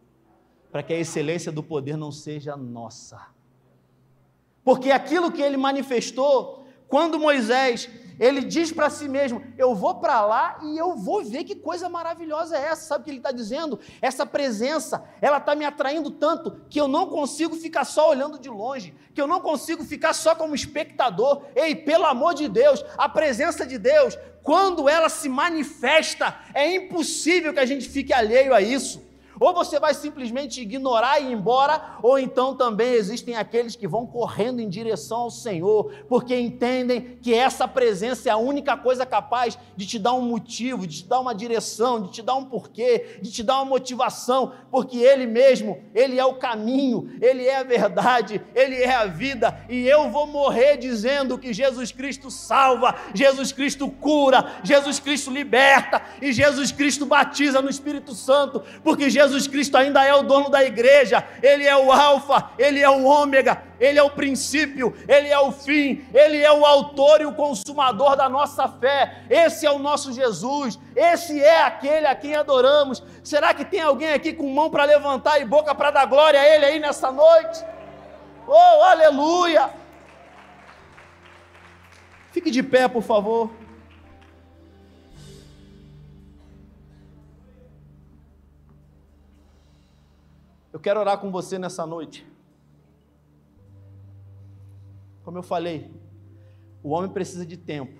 para 0.71 0.83
que 0.83 0.93
a 0.93 0.97
excelência 0.97 1.51
do 1.51 1.63
poder 1.63 1.97
não 1.97 2.11
seja 2.11 2.55
nossa. 2.55 3.27
Porque 4.63 4.91
aquilo 4.91 5.31
que 5.31 5.41
ele 5.41 5.57
manifestou, 5.57 6.65
quando 6.87 7.19
Moisés 7.19 7.89
ele 8.19 8.41
diz 8.41 8.71
para 8.71 8.89
si 8.89 9.07
mesmo: 9.07 9.41
Eu 9.57 9.73
vou 9.73 9.95
para 9.95 10.25
lá 10.25 10.59
e 10.63 10.77
eu 10.77 10.95
vou 10.95 11.23
ver 11.23 11.43
que 11.43 11.55
coisa 11.55 11.87
maravilhosa 11.87 12.57
é 12.57 12.65
essa. 12.65 12.87
Sabe 12.87 13.01
o 13.01 13.05
que 13.05 13.11
ele 13.11 13.17
está 13.19 13.31
dizendo? 13.31 13.79
Essa 14.01 14.25
presença, 14.25 15.03
ela 15.21 15.37
está 15.37 15.55
me 15.55 15.63
atraindo 15.63 16.11
tanto 16.11 16.61
que 16.69 16.79
eu 16.79 16.87
não 16.87 17.07
consigo 17.07 17.55
ficar 17.55 17.85
só 17.85 18.09
olhando 18.09 18.37
de 18.37 18.49
longe, 18.49 18.93
que 19.13 19.21
eu 19.21 19.27
não 19.27 19.39
consigo 19.39 19.83
ficar 19.83 20.13
só 20.13 20.35
como 20.35 20.53
espectador. 20.53 21.43
Ei, 21.55 21.75
pelo 21.75 22.05
amor 22.05 22.33
de 22.33 22.49
Deus, 22.49 22.83
a 22.97 23.07
presença 23.07 23.65
de 23.65 23.77
Deus, 23.77 24.17
quando 24.43 24.89
ela 24.89 25.09
se 25.09 25.29
manifesta, 25.29 26.37
é 26.53 26.75
impossível 26.75 27.53
que 27.53 27.59
a 27.59 27.65
gente 27.65 27.87
fique 27.87 28.11
alheio 28.11 28.53
a 28.53 28.61
isso. 28.61 29.08
Ou 29.39 29.53
você 29.53 29.79
vai 29.79 29.93
simplesmente 29.93 30.61
ignorar 30.61 31.19
e 31.19 31.27
ir 31.27 31.31
embora, 31.31 31.97
ou 32.03 32.19
então 32.19 32.55
também 32.55 32.93
existem 32.93 33.35
aqueles 33.35 33.75
que 33.75 33.87
vão 33.87 34.05
correndo 34.05 34.59
em 34.59 34.67
direção 34.67 35.19
ao 35.19 35.31
Senhor, 35.31 35.91
porque 36.09 36.37
entendem 36.37 37.17
que 37.21 37.33
essa 37.33 37.67
presença 37.67 38.29
é 38.29 38.31
a 38.31 38.37
única 38.37 38.75
coisa 38.75 39.05
capaz 39.05 39.57
de 39.75 39.85
te 39.85 39.97
dar 39.97 40.13
um 40.13 40.21
motivo, 40.21 40.85
de 40.85 40.97
te 40.97 41.07
dar 41.07 41.19
uma 41.21 41.33
direção, 41.33 42.01
de 42.01 42.11
te 42.11 42.21
dar 42.21 42.35
um 42.35 42.45
porquê, 42.45 43.17
de 43.21 43.31
te 43.31 43.41
dar 43.41 43.55
uma 43.55 43.65
motivação, 43.65 44.51
porque 44.69 44.97
Ele 44.97 45.25
mesmo, 45.25 45.81
Ele 45.95 46.19
é 46.19 46.25
o 46.25 46.35
caminho, 46.35 47.17
Ele 47.21 47.45
é 47.45 47.57
a 47.57 47.63
verdade, 47.63 48.41
Ele 48.53 48.75
é 48.75 48.93
a 48.93 49.05
vida, 49.05 49.65
e 49.69 49.87
eu 49.87 50.09
vou 50.09 50.27
morrer 50.27 50.77
dizendo 50.77 51.37
que 51.37 51.53
Jesus 51.53 51.91
Cristo 51.91 52.29
salva, 52.29 52.95
Jesus 53.13 53.51
Cristo 53.51 53.89
cura, 53.89 54.59
Jesus 54.63 54.99
Cristo 54.99 55.31
liberta, 55.31 56.01
e 56.21 56.33
Jesus 56.33 56.71
Cristo 56.71 57.05
batiza 57.05 57.61
no 57.61 57.69
Espírito 57.69 58.13
Santo, 58.13 58.61
porque 58.83 59.09
Jesus 59.09 59.28
Jesus 59.29 59.47
Cristo 59.47 59.77
ainda 59.77 60.03
é 60.03 60.13
o 60.13 60.23
dono 60.23 60.49
da 60.49 60.63
igreja, 60.63 61.23
Ele 61.41 61.65
é 61.65 61.77
o 61.77 61.91
Alfa, 61.91 62.49
Ele 62.57 62.79
é 62.79 62.89
o 62.89 63.05
Ômega, 63.05 63.61
Ele 63.79 63.99
é 63.99 64.03
o 64.03 64.09
princípio, 64.09 64.95
Ele 65.07 65.27
é 65.27 65.39
o 65.39 65.51
fim, 65.51 66.03
Ele 66.13 66.37
é 66.37 66.51
o 66.51 66.65
autor 66.65 67.21
e 67.21 67.25
o 67.25 67.33
consumador 67.33 68.15
da 68.15 68.27
nossa 68.27 68.67
fé. 68.67 69.23
Esse 69.29 69.65
é 69.65 69.71
o 69.71 69.77
nosso 69.77 70.11
Jesus, 70.11 70.79
esse 70.95 71.39
é 71.41 71.61
aquele 71.61 72.07
a 72.07 72.15
quem 72.15 72.35
adoramos. 72.35 73.03
Será 73.23 73.53
que 73.53 73.63
tem 73.63 73.81
alguém 73.81 74.13
aqui 74.13 74.33
com 74.33 74.49
mão 74.49 74.69
para 74.69 74.83
levantar 74.83 75.39
e 75.39 75.45
boca 75.45 75.75
para 75.75 75.91
dar 75.91 76.05
glória 76.05 76.39
a 76.39 76.47
Ele 76.47 76.65
aí 76.65 76.79
nessa 76.79 77.11
noite? 77.11 77.63
Oh, 78.47 78.83
aleluia! 78.83 79.69
Fique 82.31 82.49
de 82.49 82.63
pé, 82.63 82.87
por 82.87 83.03
favor. 83.03 83.51
Eu 90.79 90.81
quero 90.81 91.01
orar 91.01 91.17
com 91.17 91.29
você 91.29 91.59
nessa 91.59 91.85
noite. 91.85 92.25
Como 95.25 95.37
eu 95.37 95.43
falei, 95.43 95.91
o 96.81 96.91
homem 96.91 97.11
precisa 97.11 97.45
de 97.45 97.57
tempo, 97.57 97.99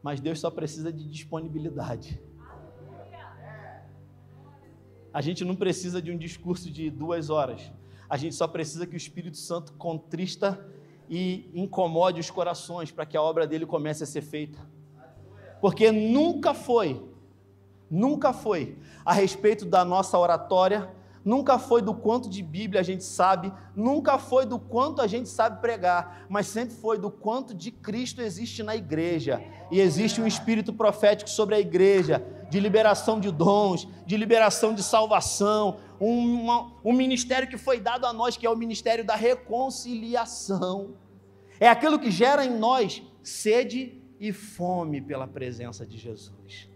mas 0.00 0.20
Deus 0.20 0.38
só 0.38 0.48
precisa 0.48 0.92
de 0.92 1.10
disponibilidade. 1.10 2.22
A 5.12 5.20
gente 5.20 5.44
não 5.44 5.56
precisa 5.56 6.00
de 6.00 6.12
um 6.12 6.16
discurso 6.16 6.70
de 6.70 6.88
duas 6.88 7.30
horas, 7.30 7.72
a 8.08 8.16
gente 8.16 8.36
só 8.36 8.46
precisa 8.46 8.86
que 8.86 8.94
o 8.94 8.96
Espírito 8.96 9.36
Santo 9.36 9.72
contrista 9.72 10.64
e 11.10 11.50
incomode 11.52 12.20
os 12.20 12.30
corações 12.30 12.92
para 12.92 13.04
que 13.04 13.16
a 13.16 13.22
obra 13.22 13.44
dele 13.44 13.66
comece 13.66 14.04
a 14.04 14.06
ser 14.06 14.22
feita. 14.22 14.60
Porque 15.60 15.90
nunca 15.90 16.54
foi, 16.54 17.04
nunca 17.90 18.32
foi 18.32 18.78
a 19.04 19.12
respeito 19.12 19.66
da 19.66 19.84
nossa 19.84 20.16
oratória, 20.16 20.94
nunca 21.24 21.58
foi 21.58 21.80
do 21.80 21.94
quanto 21.94 22.28
de 22.28 22.42
Bíblia 22.42 22.80
a 22.80 22.84
gente 22.84 23.02
sabe, 23.02 23.52
nunca 23.74 24.18
foi 24.18 24.44
do 24.44 24.58
quanto 24.58 25.00
a 25.00 25.06
gente 25.06 25.28
sabe 25.28 25.60
pregar, 25.60 26.26
mas 26.28 26.46
sempre 26.46 26.74
foi 26.74 26.98
do 26.98 27.10
quanto 27.10 27.54
de 27.54 27.70
Cristo 27.70 28.20
existe 28.20 28.62
na 28.62 28.76
igreja. 28.76 29.42
E 29.70 29.80
existe 29.80 30.20
um 30.20 30.26
espírito 30.26 30.72
profético 30.72 31.30
sobre 31.30 31.54
a 31.54 31.60
igreja, 31.60 32.24
de 32.50 32.60
liberação 32.60 33.18
de 33.18 33.30
dons, 33.30 33.88
de 34.06 34.16
liberação 34.16 34.74
de 34.74 34.82
salvação, 34.82 35.78
um, 36.00 36.46
um 36.84 36.92
ministério 36.92 37.48
que 37.48 37.56
foi 37.56 37.80
dado 37.80 38.06
a 38.06 38.12
nós, 38.12 38.36
que 38.36 38.46
é 38.46 38.50
o 38.50 38.56
ministério 38.56 39.04
da 39.04 39.16
reconciliação. 39.16 40.94
É 41.58 41.68
aquilo 41.68 41.98
que 41.98 42.10
gera 42.10 42.44
em 42.44 42.56
nós 42.56 43.02
sede 43.22 44.00
e 44.20 44.32
fome 44.32 45.00
pela 45.00 45.26
presença 45.26 45.86
de 45.86 45.96
Jesus. 45.96 46.68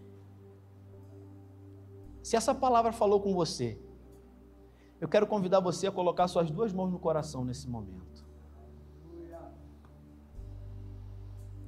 Se 2.23 2.37
essa 2.37 2.55
palavra 2.55 2.93
falou 2.93 3.21
com 3.21 3.35
você, 3.35 3.79
eu 5.01 5.09
quero 5.09 5.27
convidar 5.27 5.61
você 5.61 5.87
a 5.87 5.93
colocar 5.93 6.27
suas 6.29 6.51
duas 6.51 6.73
mãos 6.73 6.91
no 6.91 6.99
coração 6.99 7.45
nesse 7.45 7.69
momento. 7.69 8.27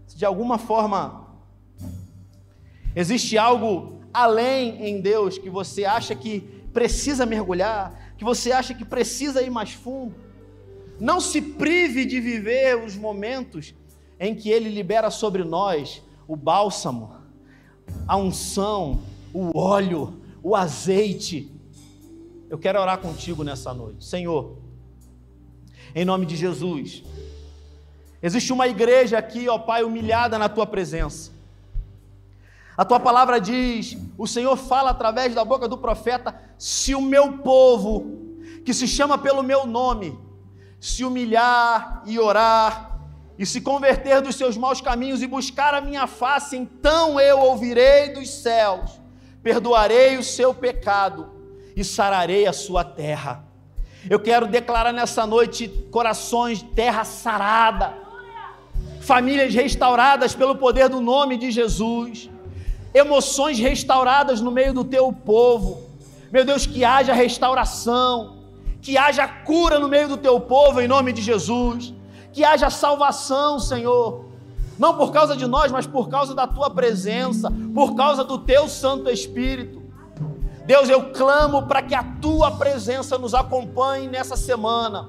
Se 0.07 0.17
de 0.17 0.25
alguma 0.25 0.59
forma 0.59 1.29
existe 2.95 3.39
algo 3.39 4.01
além 4.13 4.85
em 4.89 5.01
Deus 5.01 5.39
que 5.39 5.49
você 5.49 5.85
acha 5.85 6.15
que 6.15 6.41
precisa 6.73 7.25
mergulhar, 7.25 8.15
que 8.17 8.25
você 8.25 8.51
acha 8.51 8.75
que 8.75 8.85
precisa 8.85 9.41
ir 9.43 9.51
mais 9.51 9.73
fundo, 9.73 10.15
não 10.99 11.21
se 11.21 11.41
prive 11.41 12.05
de 12.05 12.21
viver 12.21 12.85
os 12.85 12.97
momentos 12.97 13.75
em 14.19 14.35
que 14.35 14.51
Ele 14.51 14.69
libera 14.69 15.11
sobre 15.11 15.45
nós 15.45 16.03
o 16.27 16.37
bálsamo, 16.37 17.13
a 18.07 18.17
unção, 18.17 19.01
o 19.33 19.57
óleo, 19.57 20.21
o 20.43 20.55
azeite, 20.55 21.51
eu 22.51 22.59
quero 22.59 22.79
orar 22.79 22.99
contigo 22.99 23.43
nessa 23.43 23.73
noite. 23.73 24.05
Senhor, 24.05 24.59
em 25.95 26.05
nome 26.05 26.27
de 26.27 26.37
Jesus, 26.37 27.03
Existe 28.23 28.53
uma 28.53 28.69
igreja 28.69 29.19
aqui, 29.19 29.49
ó 29.49 29.59
Pai, 29.59 29.83
humilhada 29.83 30.39
na 30.39 30.49
tua 30.49 30.67
presença. 30.67 31.33
A 32.77 32.85
tua 32.85 33.01
palavra 33.01 33.41
diz, 33.41 33.97
o 34.17 34.27
Senhor 34.27 34.57
fala 34.57 34.91
através 34.91 35.35
da 35.35 35.45
boca 35.45 35.67
do 35.67 35.79
profeta: 35.79 36.39
se 36.59 36.95
o 36.95 37.01
meu 37.01 37.39
povo, 37.39 38.37
que 38.65 38.75
se 38.75 38.87
chama 38.87 39.17
pelo 39.17 39.43
meu 39.43 39.67
nome, 39.67 40.19
se 40.79 41.03
humilhar 41.03 42.03
e 42.05 42.19
orar, 42.19 43.01
e 43.39 43.47
se 43.47 43.63
converter 43.63 44.21
dos 44.21 44.37
seus 44.37 44.57
maus 44.57 44.83
caminhos 44.83 45.23
e 45.23 45.27
buscar 45.27 45.73
a 45.73 45.81
minha 45.81 46.07
face, 46.07 46.57
então 46.57 47.19
eu 47.19 47.39
ouvirei 47.39 48.11
dos 48.13 48.29
céus, 48.29 49.01
perdoarei 49.43 50.19
o 50.19 50.23
seu 50.23 50.53
pecado 50.53 51.40
e 51.81 51.85
sararei 51.85 52.47
a 52.47 52.53
sua 52.53 52.85
terra. 52.85 53.45
Eu 54.09 54.21
quero 54.21 54.47
declarar 54.47 54.93
nessa 54.93 55.27
noite 55.27 55.69
corações, 55.91 56.63
terra 56.75 57.05
sarada, 57.05 57.95
famílias 59.01 59.55
restauradas 59.55 60.35
pelo 60.35 60.57
poder 60.57 60.89
do 60.89 61.01
nome 61.01 61.37
de 61.37 61.51
Jesus, 61.51 62.31
emoções 62.95 63.59
restauradas 63.59 64.41
no 64.41 64.51
meio 64.51 64.73
do 64.73 64.85
teu 64.85 65.13
povo. 65.13 65.83
Meu 66.31 66.45
Deus, 66.45 66.67
que 66.67 66.85
haja 66.85 67.13
restauração, 67.13 68.39
que 68.81 68.97
haja 68.97 69.27
cura 69.27 69.79
no 69.79 69.89
meio 69.89 70.09
do 70.09 70.17
teu 70.17 70.41
povo 70.41 70.81
em 70.81 70.89
nome 70.89 71.13
de 71.13 71.21
Jesus, 71.21 71.93
que 72.33 72.45
haja 72.45 72.71
salvação, 72.71 73.59
Senhor. 73.59 74.27
Não 74.79 74.97
por 74.97 75.13
causa 75.13 75.37
de 75.37 75.47
nós, 75.47 75.71
mas 75.71 75.87
por 75.87 76.09
causa 76.09 76.35
da 76.35 76.47
tua 76.47 76.71
presença, 76.71 77.53
por 77.75 77.95
causa 77.95 78.25
do 78.25 78.39
teu 78.39 78.67
Santo 78.67 79.11
Espírito. 79.11 79.80
Deus, 80.71 80.89
eu 80.89 81.11
clamo 81.11 81.65
para 81.65 81.83
que 81.83 81.97
a 81.97 82.05
tua 82.23 82.53
presença 82.53 83.19
nos 83.19 83.35
acompanhe 83.35 84.07
nessa 84.07 84.37
semana 84.37 85.09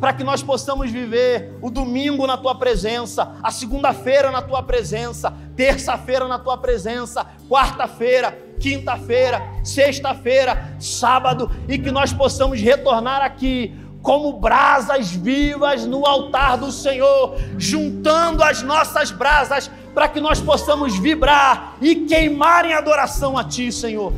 para 0.00 0.14
que 0.14 0.24
nós 0.24 0.42
possamos 0.42 0.90
viver 0.90 1.54
o 1.60 1.68
domingo 1.68 2.26
na 2.26 2.38
tua 2.38 2.54
presença, 2.54 3.36
a 3.42 3.50
segunda-feira 3.50 4.30
na 4.30 4.40
tua 4.40 4.62
presença, 4.62 5.30
terça-feira 5.54 6.26
na 6.26 6.38
tua 6.38 6.56
presença, 6.56 7.26
quarta-feira, 7.46 8.32
quinta-feira, 8.58 9.42
sexta-feira, 9.62 10.76
sábado 10.80 11.50
e 11.68 11.78
que 11.78 11.90
nós 11.90 12.10
possamos 12.10 12.58
retornar 12.58 13.20
aqui 13.20 13.76
como 14.00 14.40
brasas 14.40 15.10
vivas 15.10 15.84
no 15.84 16.06
altar 16.06 16.56
do 16.56 16.72
Senhor, 16.72 17.36
juntando 17.58 18.42
as 18.42 18.62
nossas 18.62 19.10
brasas 19.10 19.70
para 19.92 20.08
que 20.08 20.22
nós 20.22 20.40
possamos 20.40 20.96
vibrar 20.96 21.76
e 21.82 21.96
queimar 21.96 22.64
em 22.64 22.72
adoração 22.72 23.36
a 23.36 23.44
Ti, 23.44 23.70
Senhor. 23.70 24.10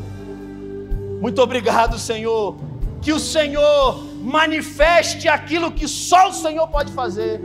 Muito 1.24 1.40
obrigado, 1.40 1.98
Senhor. 1.98 2.54
Que 3.00 3.10
o 3.10 3.18
Senhor 3.18 4.04
manifeste 4.20 5.26
aquilo 5.26 5.72
que 5.72 5.88
só 5.88 6.28
o 6.28 6.34
Senhor 6.34 6.68
pode 6.68 6.92
fazer, 6.92 7.40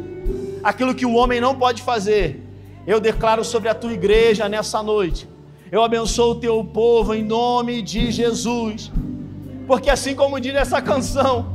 aquilo 0.61 0.93
que 0.93 1.05
o 1.05 1.13
homem 1.13 1.39
não 1.39 1.55
pode 1.55 1.81
fazer. 1.81 2.43
Eu 2.85 2.99
declaro 2.99 3.41
sobre 3.45 3.69
a 3.69 3.73
tua 3.73 3.93
igreja 3.93 4.49
nessa 4.49 4.83
noite. 4.83 5.29
Eu 5.71 5.81
abençoo 5.81 6.31
o 6.31 6.35
teu 6.35 6.61
povo 6.61 7.13
em 7.13 7.23
nome 7.23 7.81
de 7.81 8.11
Jesus. 8.11 8.91
Porque 9.65 9.89
assim 9.89 10.13
como 10.13 10.41
diz 10.41 10.55
essa 10.55 10.81
canção, 10.81 11.45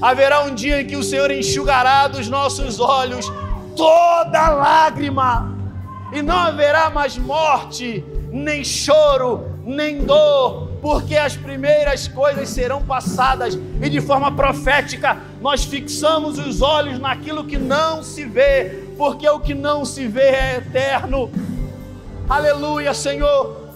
haverá 0.00 0.44
um 0.44 0.54
dia 0.54 0.80
em 0.80 0.86
que 0.86 0.96
o 0.96 1.02
Senhor 1.02 1.30
enxugará 1.30 2.08
dos 2.08 2.26
nossos 2.26 2.80
olhos 2.80 3.30
toda 3.76 4.48
lágrima, 4.48 5.54
e 6.10 6.22
não 6.22 6.38
haverá 6.38 6.88
mais 6.88 7.18
morte, 7.18 8.02
nem 8.32 8.64
choro, 8.64 9.44
nem 9.62 9.98
dor, 10.06 10.65
porque 10.86 11.16
as 11.16 11.36
primeiras 11.36 12.06
coisas 12.06 12.48
serão 12.48 12.80
passadas 12.80 13.58
e 13.82 13.90
de 13.90 14.00
forma 14.00 14.30
profética 14.30 15.16
nós 15.40 15.64
fixamos 15.64 16.38
os 16.38 16.62
olhos 16.62 17.00
naquilo 17.00 17.44
que 17.44 17.58
não 17.58 18.04
se 18.04 18.24
vê, 18.24 18.84
porque 18.96 19.28
o 19.28 19.40
que 19.40 19.52
não 19.52 19.84
se 19.84 20.06
vê 20.06 20.28
é 20.28 20.56
eterno. 20.58 21.28
Aleluia, 22.30 22.94
Senhor. 22.94 23.68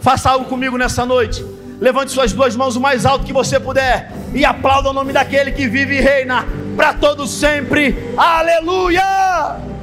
Faça 0.00 0.30
algo 0.30 0.44
comigo 0.44 0.78
nessa 0.78 1.04
noite. 1.04 1.44
Levante 1.80 2.12
suas 2.12 2.32
duas 2.32 2.54
mãos 2.54 2.76
o 2.76 2.80
mais 2.80 3.04
alto 3.04 3.26
que 3.26 3.32
você 3.32 3.58
puder 3.58 4.12
e 4.32 4.44
aplauda 4.44 4.90
o 4.90 4.92
nome 4.92 5.12
daquele 5.12 5.50
que 5.50 5.66
vive 5.66 5.96
e 5.96 6.00
reina 6.00 6.46
para 6.76 6.94
todo 6.94 7.26
sempre. 7.26 8.14
Aleluia! 8.16 9.73